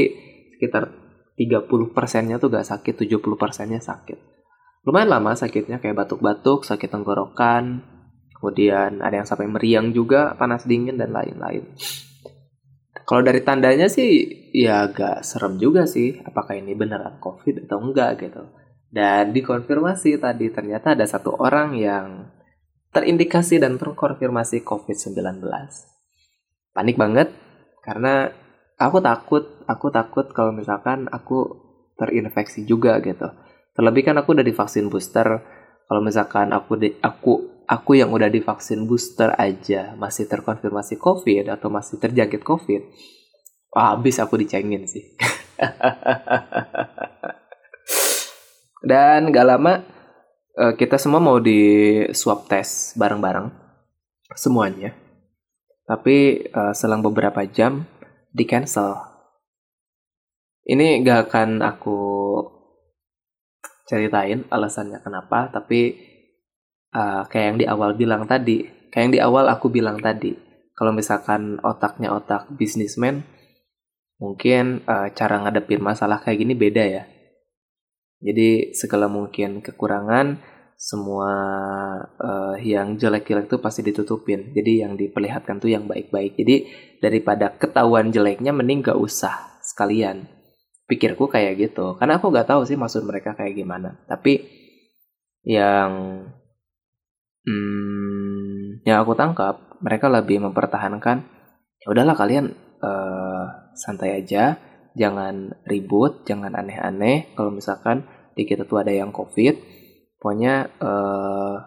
sekitar 0.59 1.07
30 1.37 1.93
persennya 1.93 2.41
tuh 2.41 2.49
gak 2.49 2.65
sakit, 2.65 2.97
70 2.97 3.37
persennya 3.37 3.77
sakit. 3.77 4.36
Lumayan 4.87 5.11
lama 5.11 5.35
sakitnya 5.35 5.83
kayak 5.83 6.07
batuk-batuk, 6.07 6.63
sakit 6.63 6.87
tenggorokan, 6.87 7.83
Kemudian 8.37 9.01
ada 9.01 9.25
yang 9.25 9.29
sampai 9.29 9.49
meriang 9.49 9.97
juga, 9.97 10.37
panas 10.37 10.69
dingin 10.69 11.01
dan 11.01 11.17
lain-lain. 11.17 11.65
Kalau 13.07 13.23
dari 13.25 13.41
tandanya 13.41 13.89
sih 13.89 14.29
ya 14.53 14.91
agak 14.91 15.23
serem 15.25 15.57
juga 15.57 15.87
sih 15.87 16.21
apakah 16.21 16.59
ini 16.59 16.75
beneran 16.75 17.17
COVID 17.23 17.65
atau 17.65 17.79
enggak 17.81 18.11
gitu. 18.21 18.43
Dan 18.93 19.33
dikonfirmasi 19.33 20.21
tadi 20.21 20.53
ternyata 20.53 20.93
ada 20.93 21.07
satu 21.07 21.39
orang 21.39 21.79
yang 21.79 22.07
terindikasi 22.93 23.63
dan 23.63 23.81
terkonfirmasi 23.81 24.67
COVID-19. 24.67 25.43
Panik 26.77 26.97
banget 26.99 27.33
karena 27.87 28.31
aku 28.77 28.99
takut, 29.01 29.65
aku 29.65 29.87
takut 29.95 30.27
kalau 30.35 30.51
misalkan 30.53 31.09
aku 31.09 31.63
terinfeksi 31.97 32.69
juga 32.69 32.99
gitu. 33.01 33.33
Terlebih 33.77 34.03
kan 34.09 34.17
aku 34.17 34.33
udah 34.33 34.47
divaksin 34.47 34.89
booster. 34.89 35.29
Kalau 35.87 36.03
misalkan 36.03 36.51
aku 36.51 36.81
di, 36.81 36.97
aku 36.99 37.63
aku 37.69 38.01
yang 38.01 38.11
udah 38.11 38.33
divaksin 38.33 38.89
booster 38.89 39.37
aja 39.37 39.93
masih 39.95 40.27
terkonfirmasi 40.27 40.97
COVID 40.97 41.53
atau 41.53 41.69
masih 41.69 42.01
terjangkit 42.01 42.43
COVID, 42.43 42.83
wah, 43.77 43.95
habis 43.95 44.19
aku 44.19 44.41
dicengin 44.41 44.89
sih. 44.89 45.05
Dan 48.89 49.35
gak 49.35 49.47
lama 49.47 49.85
eh, 50.57 50.73
kita 50.75 50.97
semua 50.97 51.21
mau 51.21 51.37
di 51.37 52.01
swab 52.17 52.49
test 52.49 52.97
bareng-bareng 52.97 53.67
semuanya. 54.35 54.97
Tapi 55.87 56.51
uh, 56.51 56.75
selang 56.75 56.99
beberapa 56.99 57.47
jam 57.47 57.87
di 58.35 58.43
cancel. 58.43 58.99
Ini 60.67 61.07
gak 61.07 61.31
akan 61.31 61.63
aku 61.63 61.99
ceritain 63.87 64.45
alasannya 64.51 65.01
kenapa, 65.01 65.49
tapi 65.55 65.95
uh, 66.93 67.23
kayak 67.31 67.47
yang 67.55 67.59
di 67.63 67.67
awal 67.71 67.95
bilang 67.95 68.27
tadi, 68.27 68.67
kayak 68.91 69.03
yang 69.09 69.15
di 69.15 69.21
awal 69.23 69.47
aku 69.47 69.71
bilang 69.71 70.03
tadi, 70.03 70.35
kalau 70.75 70.93
misalkan 70.93 71.63
otaknya 71.63 72.13
otak 72.13 72.51
bisnismen, 72.53 73.25
mungkin 74.21 74.85
uh, 74.85 75.09
cara 75.15 75.41
ngadepin 75.41 75.81
masalah 75.81 76.21
kayak 76.21 76.45
gini 76.45 76.53
beda 76.59 76.85
ya. 76.85 77.05
Jadi 78.21 78.75
segala 78.75 79.07
mungkin 79.07 79.63
kekurangan, 79.63 80.41
semua 80.77 81.33
uh, 82.21 82.57
yang 82.61 83.01
jelek-jelek 83.01 83.49
tuh 83.49 83.61
pasti 83.65 83.81
ditutupin. 83.81 84.53
Jadi 84.53 84.85
yang 84.85 84.93
diperlihatkan 85.01 85.57
tuh 85.57 85.73
yang 85.73 85.89
baik-baik. 85.89 86.37
Jadi 86.37 86.57
daripada 87.01 87.57
ketahuan 87.57 88.13
jeleknya, 88.13 88.53
mending 88.53 88.85
gak 88.85 89.01
usah 89.01 89.57
sekalian. 89.65 90.36
Pikirku 90.87 91.27
kayak 91.27 91.59
gitu. 91.59 91.99
Karena 91.99 92.23
aku 92.23 92.31
gak 92.31 92.47
tahu 92.47 92.63
sih 92.63 92.79
maksud 92.79 93.03
mereka 93.03 93.35
kayak 93.35 93.59
gimana. 93.59 93.99
Tapi 94.07 94.39
yang 95.43 95.91
hmm, 97.43 98.83
yang 98.87 99.03
aku 99.03 99.19
tangkap 99.19 99.79
mereka 99.83 100.07
lebih 100.07 100.43
mempertahankan 100.43 101.27
ya 101.83 101.87
udahlah 101.91 102.19
kalian 102.19 102.55
uh, 102.83 103.71
santai 103.79 104.23
aja 104.23 104.59
jangan 104.95 105.59
ribut 105.67 106.23
jangan 106.23 106.55
aneh-aneh. 106.55 107.35
Kalau 107.35 107.51
misalkan 107.51 108.07
di 108.39 108.47
kita 108.47 108.63
tuh 108.63 108.83
ada 108.83 108.95
yang 108.95 109.11
covid 109.11 109.59
pokoknya 110.23 110.71
uh, 110.79 111.67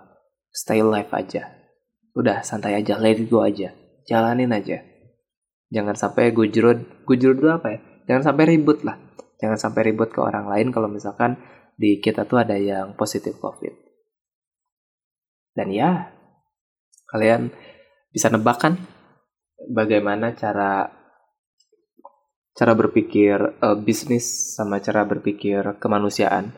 stay 0.51 0.79
live 0.79 1.11
aja. 1.11 1.51
Udah 2.15 2.39
santai 2.47 2.79
aja 2.79 2.95
let 2.95 3.19
go 3.27 3.43
aja. 3.43 3.75
Jalanin 4.07 4.55
aja. 4.55 4.79
Jangan 5.75 5.99
sampai 5.99 6.31
gujrut 6.31 7.03
gujrut 7.03 7.35
itu 7.35 7.51
apa 7.51 7.67
ya? 7.67 7.79
Jangan 8.07 8.31
sampai 8.31 8.55
ribut 8.55 8.81
lah 8.87 9.08
jangan 9.39 9.57
sampai 9.57 9.91
ribut 9.91 10.11
ke 10.11 10.19
orang 10.19 10.45
lain 10.51 10.69
kalau 10.69 10.91
misalkan 10.91 11.39
di 11.79 12.03
kita 12.03 12.27
tuh 12.27 12.43
ada 12.43 12.59
yang 12.59 12.93
positif 12.99 13.39
covid 13.39 13.89
dan 15.59 15.75
ya, 15.75 16.07
kalian 17.11 17.51
bisa 18.15 18.31
nebak 18.31 18.63
kan 18.63 18.79
bagaimana 19.67 20.31
cara 20.31 20.87
cara 22.55 22.73
berpikir 22.79 23.59
uh, 23.59 23.75
bisnis 23.75 24.55
sama 24.55 24.79
cara 24.79 25.03
berpikir 25.03 25.79
kemanusiaan. 25.83 26.55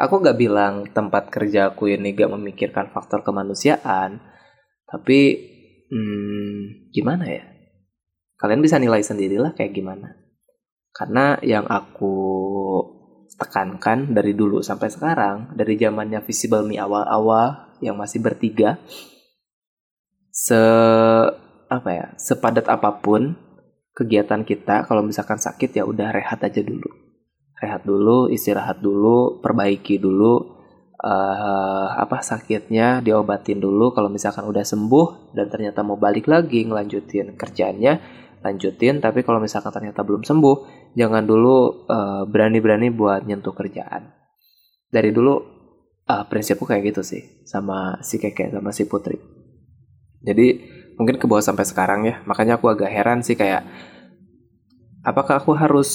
Aku 0.00 0.24
gak 0.24 0.40
bilang 0.40 0.88
tempat 0.88 1.28
kerja 1.28 1.68
aku 1.76 1.92
ini 1.92 2.16
gak 2.16 2.32
memikirkan 2.32 2.88
faktor 2.96 3.20
kemanusiaan, 3.20 4.24
tapi 4.88 5.20
hmm, 5.92 6.90
gimana 6.96 7.28
ya? 7.28 7.44
Kalian 8.40 8.64
bisa 8.64 8.80
nilai 8.80 9.04
sendirilah 9.04 9.52
kayak 9.52 9.76
gimana. 9.76 10.16
Karena 10.92 11.40
yang 11.40 11.64
aku 11.66 12.14
tekankan 13.40 14.12
dari 14.12 14.36
dulu 14.36 14.60
sampai 14.60 14.92
sekarang, 14.92 15.56
dari 15.56 15.80
zamannya 15.80 16.20
Visible 16.22 16.68
Me 16.68 16.76
awal-awal 16.76 17.74
yang 17.80 17.96
masih 17.96 18.20
bertiga, 18.20 18.78
se 20.28 20.60
apa 21.72 21.90
ya, 21.90 22.06
sepadat 22.20 22.68
apa 22.68 23.00
pun 23.00 23.34
kegiatan 23.96 24.44
kita 24.44 24.84
kalau 24.88 25.04
misalkan 25.04 25.40
sakit 25.40 25.80
ya 25.80 25.84
udah 25.88 26.12
rehat 26.12 26.44
aja 26.44 26.60
dulu. 26.60 26.88
Rehat 27.56 27.82
dulu 27.88 28.28
istirahat 28.28 28.82
dulu 28.84 29.38
perbaiki 29.40 29.96
dulu 29.96 30.60
uh, 31.02 31.88
apa 31.96 32.20
sakitnya 32.20 33.00
diobatin 33.00 33.58
dulu. 33.58 33.90
Kalau 33.96 34.12
misalkan 34.12 34.44
udah 34.44 34.64
sembuh 34.64 35.34
dan 35.36 35.48
ternyata 35.48 35.80
mau 35.80 35.96
balik 35.96 36.28
lagi 36.28 36.64
ngelanjutin 36.68 37.34
kerjaannya 37.38 38.21
lanjutin 38.42 38.98
tapi 38.98 39.22
kalau 39.22 39.38
misalkan 39.38 39.70
ternyata 39.70 40.02
belum 40.02 40.26
sembuh 40.26 40.56
jangan 40.98 41.24
dulu 41.24 41.86
uh, 41.88 42.22
berani-berani 42.26 42.90
buat 42.92 43.24
nyentuh 43.24 43.54
kerjaan. 43.54 44.10
Dari 44.92 45.08
dulu 45.14 45.34
uh, 46.10 46.24
prinsipku 46.28 46.66
kayak 46.66 46.92
gitu 46.92 47.02
sih 47.06 47.46
sama 47.48 48.02
si 48.04 48.18
keke 48.18 48.52
sama 48.52 48.74
si 48.74 48.84
putri. 48.84 49.16
Jadi 50.22 50.46
mungkin 50.98 51.16
ke 51.16 51.24
bawah 51.24 51.42
sampai 51.42 51.64
sekarang 51.64 52.04
ya 52.04 52.20
makanya 52.28 52.60
aku 52.60 52.68
agak 52.68 52.92
heran 52.92 53.24
sih 53.24 53.34
kayak 53.34 53.64
apakah 55.02 55.40
aku 55.40 55.56
harus 55.56 55.90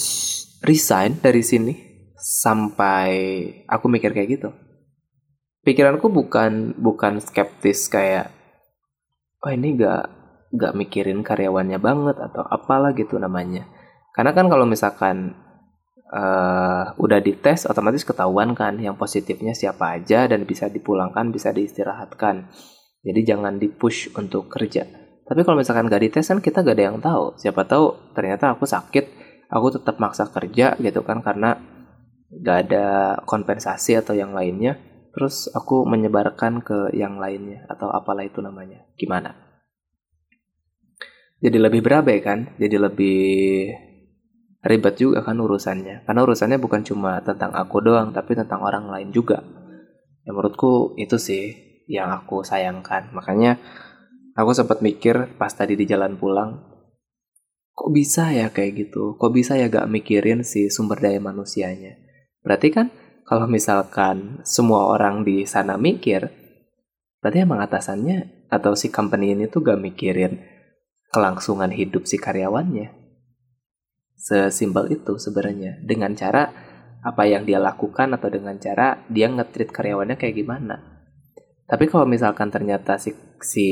resign 0.64 1.16
dari 1.22 1.40
sini 1.46 1.74
sampai 2.18 3.10
aku 3.70 3.86
mikir 3.86 4.10
kayak 4.10 4.40
gitu? 4.40 4.50
Pikiranku 5.62 6.08
bukan 6.08 6.74
bukan 6.80 7.20
skeptis 7.20 7.86
kayak 7.92 8.32
oh 9.44 9.50
ini 9.52 9.78
gak 9.78 10.17
gak 10.54 10.76
mikirin 10.76 11.20
karyawannya 11.20 11.78
banget 11.80 12.16
atau 12.20 12.44
apalah 12.44 12.96
gitu 12.96 13.20
namanya 13.20 13.68
karena 14.16 14.32
kan 14.32 14.48
kalau 14.48 14.64
misalkan 14.64 15.36
uh, 16.10 16.96
udah 16.96 17.20
dites 17.20 17.68
otomatis 17.68 18.02
ketahuan 18.04 18.56
kan 18.56 18.80
yang 18.80 18.96
positifnya 18.96 19.52
siapa 19.52 20.00
aja 20.00 20.24
dan 20.24 20.48
bisa 20.48 20.72
dipulangkan 20.72 21.28
bisa 21.30 21.52
diistirahatkan 21.52 22.48
jadi 23.02 23.34
jangan 23.34 23.56
dipush 23.62 24.10
untuk 24.18 24.50
kerja. 24.50 24.86
Tapi 25.28 25.40
kalau 25.44 25.60
misalkan 25.60 25.86
gak 25.86 26.02
dites 26.02 26.28
kan 26.28 26.40
kita 26.44 26.64
gak 26.64 26.76
ada 26.76 26.84
yang 26.92 26.98
tahu. 26.98 27.36
Siapa 27.40 27.68
tahu 27.68 28.12
ternyata 28.16 28.52
aku 28.56 28.64
sakit, 28.64 29.04
aku 29.52 29.80
tetap 29.80 29.96
maksa 29.96 30.26
kerja 30.28 30.74
gitu 30.80 31.00
kan 31.04 31.24
karena 31.24 31.56
gak 32.32 32.58
ada 32.68 32.86
kompensasi 33.24 33.96
atau 34.00 34.16
yang 34.16 34.36
lainnya. 34.36 34.76
Terus 35.14 35.50
aku 35.52 35.88
menyebarkan 35.88 36.60
ke 36.62 36.92
yang 36.94 37.16
lainnya 37.16 37.64
atau 37.70 37.88
apalah 37.88 38.28
itu 38.28 38.44
namanya. 38.44 38.84
Gimana? 38.98 39.47
Jadi 41.38 41.58
lebih 41.58 41.80
berabe 41.86 42.18
kan? 42.18 42.50
Jadi 42.58 42.76
lebih 42.76 43.20
ribet 44.66 44.94
juga 44.98 45.22
kan 45.22 45.38
urusannya. 45.38 46.02
Karena 46.02 46.20
urusannya 46.26 46.58
bukan 46.58 46.82
cuma 46.82 47.22
tentang 47.22 47.54
aku 47.54 47.78
doang, 47.78 48.10
tapi 48.10 48.34
tentang 48.34 48.58
orang 48.66 48.90
lain 48.90 49.14
juga. 49.14 49.42
Ya 50.26 50.34
menurutku 50.34 50.98
itu 50.98 51.14
sih 51.16 51.54
yang 51.86 52.10
aku 52.10 52.42
sayangkan. 52.42 53.14
Makanya 53.14 53.56
aku 54.34 54.50
sempat 54.50 54.82
mikir 54.82 55.38
pas 55.38 55.54
tadi 55.54 55.78
di 55.78 55.86
jalan 55.86 56.18
pulang, 56.18 56.58
kok 57.72 57.90
bisa 57.94 58.34
ya 58.34 58.50
kayak 58.50 58.90
gitu? 58.90 59.14
Kok 59.14 59.30
bisa 59.30 59.54
ya 59.54 59.70
gak 59.70 59.86
mikirin 59.86 60.42
si 60.42 60.66
sumber 60.68 60.98
daya 60.98 61.22
manusianya? 61.22 61.94
Berarti 62.42 62.68
kan 62.74 62.90
kalau 63.22 63.46
misalkan 63.46 64.42
semua 64.42 64.90
orang 64.90 65.22
di 65.22 65.46
sana 65.46 65.78
mikir, 65.78 66.26
berarti 67.22 67.38
emang 67.46 67.62
atasannya 67.62 68.50
atau 68.50 68.74
si 68.74 68.90
company 68.90 69.38
ini 69.38 69.46
tuh 69.46 69.62
gak 69.62 69.78
mikirin 69.78 70.57
kelangsungan 71.12 71.72
hidup 71.72 72.04
si 72.04 72.20
karyawannya. 72.20 72.92
Sesimpel 74.18 74.92
itu 74.92 75.16
sebenarnya 75.16 75.80
dengan 75.80 76.12
cara 76.12 76.50
apa 76.98 77.22
yang 77.24 77.46
dia 77.46 77.62
lakukan 77.62 78.10
atau 78.18 78.28
dengan 78.28 78.58
cara 78.58 79.06
dia 79.06 79.30
ngetrit 79.30 79.70
karyawannya 79.70 80.18
kayak 80.18 80.36
gimana. 80.36 80.76
Tapi 81.68 81.84
kalau 81.86 82.08
misalkan 82.08 82.48
ternyata 82.48 82.96
si 82.96 83.12
si 83.38 83.66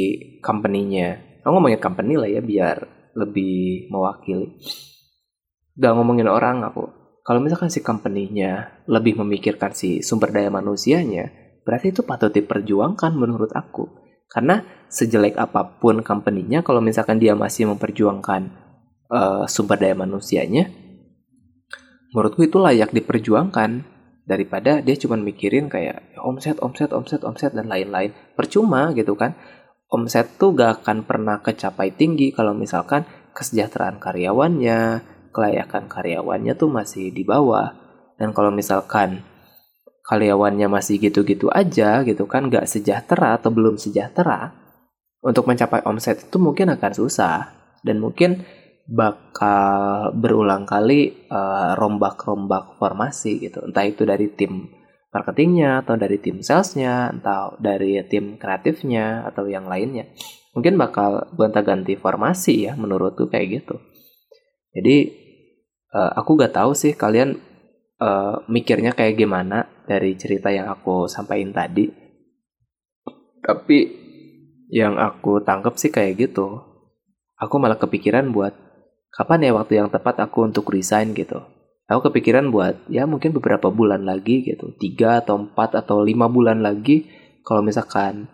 company-nya, 0.44 1.40
aku 1.42 1.51
ngomongin 1.51 1.81
company 1.81 2.14
lah 2.20 2.29
ya 2.29 2.44
biar 2.44 2.77
lebih 3.16 3.88
mewakili. 3.88 4.61
Gak 5.77 5.92
ngomongin 5.96 6.29
orang 6.29 6.61
aku. 6.64 6.92
Kalau 7.25 7.42
misalkan 7.42 7.72
si 7.72 7.83
company-nya 7.83 8.85
lebih 8.87 9.18
memikirkan 9.18 9.75
si 9.75 10.05
sumber 10.05 10.31
daya 10.31 10.53
manusianya, 10.53 11.33
berarti 11.66 11.90
itu 11.90 12.07
patut 12.07 12.31
diperjuangkan 12.31 13.12
menurut 13.16 13.51
aku. 13.57 14.06
Karena 14.26 14.62
sejelek 14.90 15.38
apa 15.38 15.78
pun 15.78 16.02
company-nya, 16.02 16.62
kalau 16.66 16.82
misalkan 16.82 17.18
dia 17.18 17.34
masih 17.38 17.70
memperjuangkan 17.70 18.42
uh, 19.10 19.44
sumber 19.46 19.78
daya 19.78 19.94
manusianya, 19.94 20.70
menurutku 22.14 22.46
itu 22.46 22.58
layak 22.60 22.94
diperjuangkan. 22.94 23.94
Daripada 24.26 24.82
dia 24.82 24.98
cuma 24.98 25.14
mikirin 25.14 25.70
kayak 25.70 26.02
ya, 26.02 26.18
omset 26.26 26.58
omset 26.58 26.90
omset 26.90 27.22
omset 27.22 27.54
dan 27.54 27.70
lain-lain. 27.70 28.10
Percuma 28.34 28.90
gitu 28.90 29.14
kan. 29.14 29.38
Omset 29.86 30.34
tuh 30.34 30.50
gak 30.50 30.82
akan 30.82 31.06
pernah 31.06 31.38
kecapai 31.38 31.94
tinggi 31.94 32.34
kalau 32.34 32.50
misalkan 32.50 33.06
kesejahteraan 33.38 34.02
karyawannya 34.02 35.06
kelayakan 35.30 35.86
karyawannya 35.86 36.58
tuh 36.58 36.66
masih 36.66 37.14
di 37.14 37.22
bawah. 37.22 37.70
Dan 38.18 38.32
kalau 38.32 38.50
misalkan 38.50 39.22
karyawannya 40.07 40.71
masih 40.71 41.03
gitu-gitu 41.03 41.51
aja 41.51 42.07
gitu 42.07 42.31
kan 42.31 42.47
gak 42.47 42.71
sejahtera 42.71 43.37
atau 43.37 43.51
belum 43.51 43.75
sejahtera 43.75 44.66
untuk 45.27 45.51
mencapai 45.51 45.83
omset 45.83 46.31
itu 46.31 46.38
mungkin 46.38 46.71
akan 46.71 46.92
susah. 46.95 47.51
Dan 47.83 47.99
mungkin 47.99 48.47
bakal 48.87 50.14
berulang 50.14 50.62
kali 50.62 51.27
uh, 51.27 51.75
rombak-rombak 51.75 52.79
formasi 52.79 53.42
gitu. 53.42 53.66
Entah 53.66 53.83
itu 53.83 54.07
dari 54.07 54.31
tim 54.31 54.71
marketingnya 55.11 55.83
atau 55.83 55.99
dari 55.99 56.23
tim 56.23 56.47
salesnya 56.47 57.11
atau 57.11 57.59
dari 57.59 57.99
tim 58.07 58.38
kreatifnya 58.38 59.27
atau 59.27 59.51
yang 59.51 59.66
lainnya. 59.66 60.07
Mungkin 60.55 60.79
bakal 60.79 61.27
gonta-ganti 61.35 61.99
formasi 61.99 62.71
ya 62.71 62.79
menurutku 62.79 63.27
kayak 63.27 63.62
gitu. 63.62 63.83
Jadi 64.71 64.97
uh, 65.90 66.11
aku 66.14 66.38
gak 66.38 66.55
tahu 66.55 66.71
sih 66.79 66.95
kalian 66.95 67.35
uh, 68.00 68.44
mikirnya 68.48 68.92
kayak 68.92 69.16
gimana 69.16 69.68
dari 69.85 70.16
cerita 70.16 70.52
yang 70.52 70.68
aku 70.68 71.09
sampaikan 71.09 71.52
tadi? 71.52 71.88
Tapi 73.40 73.78
yang 74.72 74.98
aku 74.98 75.40
tangkap 75.46 75.78
sih 75.78 75.94
kayak 75.94 76.28
gitu. 76.28 76.61
Aku 77.37 77.61
malah 77.61 77.78
kepikiran 77.78 78.32
buat 78.32 78.56
kapan 79.12 79.48
ya 79.48 79.52
waktu 79.54 79.78
yang 79.78 79.88
tepat 79.92 80.20
aku 80.24 80.48
untuk 80.48 80.68
resign 80.72 81.12
gitu. 81.12 81.40
Aku 81.87 82.11
kepikiran 82.11 82.50
buat 82.50 82.82
ya 82.90 83.06
mungkin 83.06 83.30
beberapa 83.30 83.70
bulan 83.70 84.02
lagi 84.02 84.42
gitu, 84.42 84.74
tiga 84.74 85.22
atau 85.22 85.38
empat 85.38 85.78
atau 85.78 86.02
lima 86.02 86.26
bulan 86.26 86.59
lagi 86.59 87.06
kalau 87.46 87.62
misalkan 87.62 88.26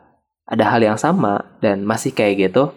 ada 0.48 0.72
hal 0.72 0.81
yang 0.81 0.96
sama 0.96 1.61
dan 1.61 1.85
masih 1.85 2.16
kayak 2.16 2.48
gitu, 2.48 2.72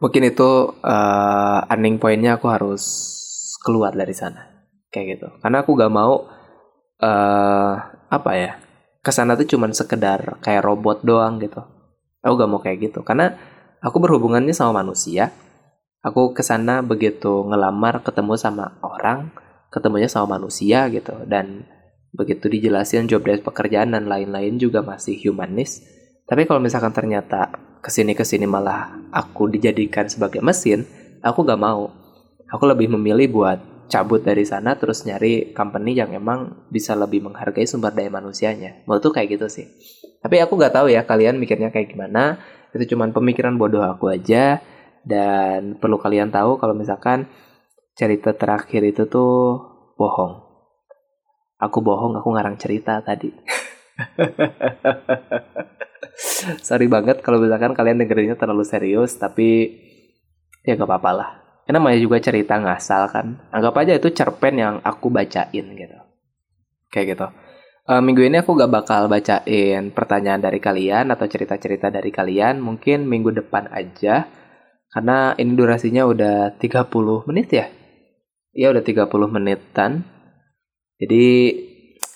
mungkin 0.00 0.32
itu 0.32 0.72
uh, 0.80 1.68
earning 1.68 2.00
pointnya 2.00 2.40
aku 2.40 2.48
harus 2.48 2.82
keluar 3.60 3.92
dari 3.92 4.16
sana 4.16 4.57
kayak 4.92 5.06
gitu. 5.18 5.28
Karena 5.40 5.62
aku 5.62 5.76
gak 5.76 5.92
mau 5.92 6.26
uh, 7.02 7.72
apa 8.08 8.30
ya 8.34 8.52
ke 9.04 9.10
sana 9.14 9.38
tuh 9.38 9.48
cuman 9.48 9.72
sekedar 9.72 10.40
kayak 10.42 10.64
robot 10.64 11.04
doang 11.06 11.40
gitu. 11.40 11.62
Aku 12.24 12.34
gak 12.36 12.50
mau 12.50 12.60
kayak 12.60 12.90
gitu. 12.90 13.00
Karena 13.06 13.36
aku 13.80 13.96
berhubungannya 14.02 14.52
sama 14.52 14.82
manusia. 14.84 15.32
Aku 16.02 16.32
ke 16.32 16.46
sana 16.46 16.80
begitu 16.84 17.42
ngelamar 17.46 18.00
ketemu 18.06 18.38
sama 18.38 18.78
orang 18.80 19.34
ketemunya 19.68 20.08
sama 20.10 20.38
manusia 20.38 20.88
gitu. 20.92 21.14
Dan 21.24 21.64
begitu 22.12 22.48
dijelasin 22.48 23.06
job 23.06 23.22
desk 23.24 23.44
pekerjaan 23.44 23.94
dan 23.94 24.08
lain-lain 24.08 24.58
juga 24.58 24.82
masih 24.82 25.18
humanis. 25.28 25.84
Tapi 26.28 26.44
kalau 26.44 26.60
misalkan 26.60 26.92
ternyata 26.92 27.48
ke 27.78 27.88
sini 27.88 28.12
ke 28.12 28.26
sini 28.26 28.44
malah 28.44 28.92
aku 29.14 29.48
dijadikan 29.48 30.10
sebagai 30.10 30.42
mesin 30.42 30.84
aku 31.22 31.46
gak 31.46 31.60
mau. 31.60 31.92
Aku 32.48 32.64
lebih 32.64 32.88
memilih 32.88 33.28
buat 33.28 33.60
cabut 33.88 34.20
dari 34.20 34.44
sana 34.44 34.76
terus 34.76 35.08
nyari 35.08 35.56
company 35.56 35.96
yang 35.96 36.12
emang 36.12 36.68
bisa 36.68 36.92
lebih 36.92 37.24
menghargai 37.24 37.64
sumber 37.64 37.96
daya 37.96 38.12
manusianya 38.12 38.84
menurut 38.84 39.00
tuh 39.00 39.12
kayak 39.16 39.40
gitu 39.40 39.48
sih 39.48 39.66
tapi 40.20 40.38
aku 40.38 40.60
gak 40.60 40.76
tahu 40.76 40.92
ya 40.92 41.08
kalian 41.08 41.40
mikirnya 41.40 41.72
kayak 41.72 41.96
gimana 41.96 42.36
itu 42.76 42.94
cuman 42.94 43.16
pemikiran 43.16 43.56
bodoh 43.56 43.80
aku 43.80 44.12
aja 44.12 44.60
dan 45.08 45.80
perlu 45.80 45.96
kalian 45.96 46.28
tahu 46.28 46.60
kalau 46.60 46.76
misalkan 46.76 47.24
cerita 47.98 48.30
terakhir 48.36 48.84
itu 48.84 49.10
tuh 49.10 49.58
bohong. 49.98 50.46
Aku 51.58 51.82
bohong, 51.82 52.14
aku 52.14 52.30
ngarang 52.30 52.54
cerita 52.54 53.02
tadi. 53.02 53.34
Sorry 56.66 56.86
banget 56.86 57.18
kalau 57.26 57.42
misalkan 57.42 57.74
kalian 57.74 57.98
dengerinnya 57.98 58.38
terlalu 58.38 58.62
serius, 58.62 59.18
tapi 59.18 59.74
ya 60.62 60.78
gak 60.78 60.86
apa-apa 60.86 61.10
lah. 61.10 61.30
Ini 61.68 61.76
namanya 61.76 62.00
juga 62.00 62.16
cerita 62.16 62.56
ngasal 62.56 63.12
kan. 63.12 63.26
Anggap 63.52 63.76
aja 63.76 63.92
itu 64.00 64.08
cerpen 64.16 64.56
yang 64.56 64.74
aku 64.80 65.12
bacain 65.12 65.66
gitu. 65.76 65.98
Kayak 66.88 67.06
gitu. 67.12 67.26
Uh, 67.84 68.00
minggu 68.00 68.24
ini 68.24 68.40
aku 68.40 68.56
gak 68.56 68.72
bakal 68.72 69.04
bacain 69.04 69.92
pertanyaan 69.92 70.40
dari 70.40 70.64
kalian 70.64 71.12
atau 71.12 71.28
cerita-cerita 71.28 71.92
dari 71.92 72.08
kalian. 72.08 72.64
Mungkin 72.64 73.04
minggu 73.04 73.36
depan 73.36 73.68
aja. 73.68 74.24
Karena 74.88 75.36
ini 75.36 75.52
durasinya 75.52 76.08
udah 76.08 76.56
30 76.56 77.28
menit 77.28 77.52
ya. 77.52 77.68
Iya 78.56 78.72
udah 78.72 78.80
30 78.80 79.28
menitan. 79.28 80.08
Jadi 80.96 81.26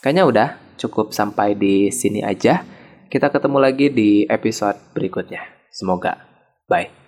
kayaknya 0.01 0.25
udah 0.25 0.49
cukup 0.81 1.13
sampai 1.13 1.61
di 1.61 1.93
sini 1.93 2.25
aja. 2.25 2.65
Kita 3.13 3.29
ketemu 3.29 3.61
lagi 3.61 3.93
di 3.93 4.25
episode 4.25 4.81
berikutnya. 4.97 5.45
Semoga. 5.69 6.17
Bye. 6.65 7.02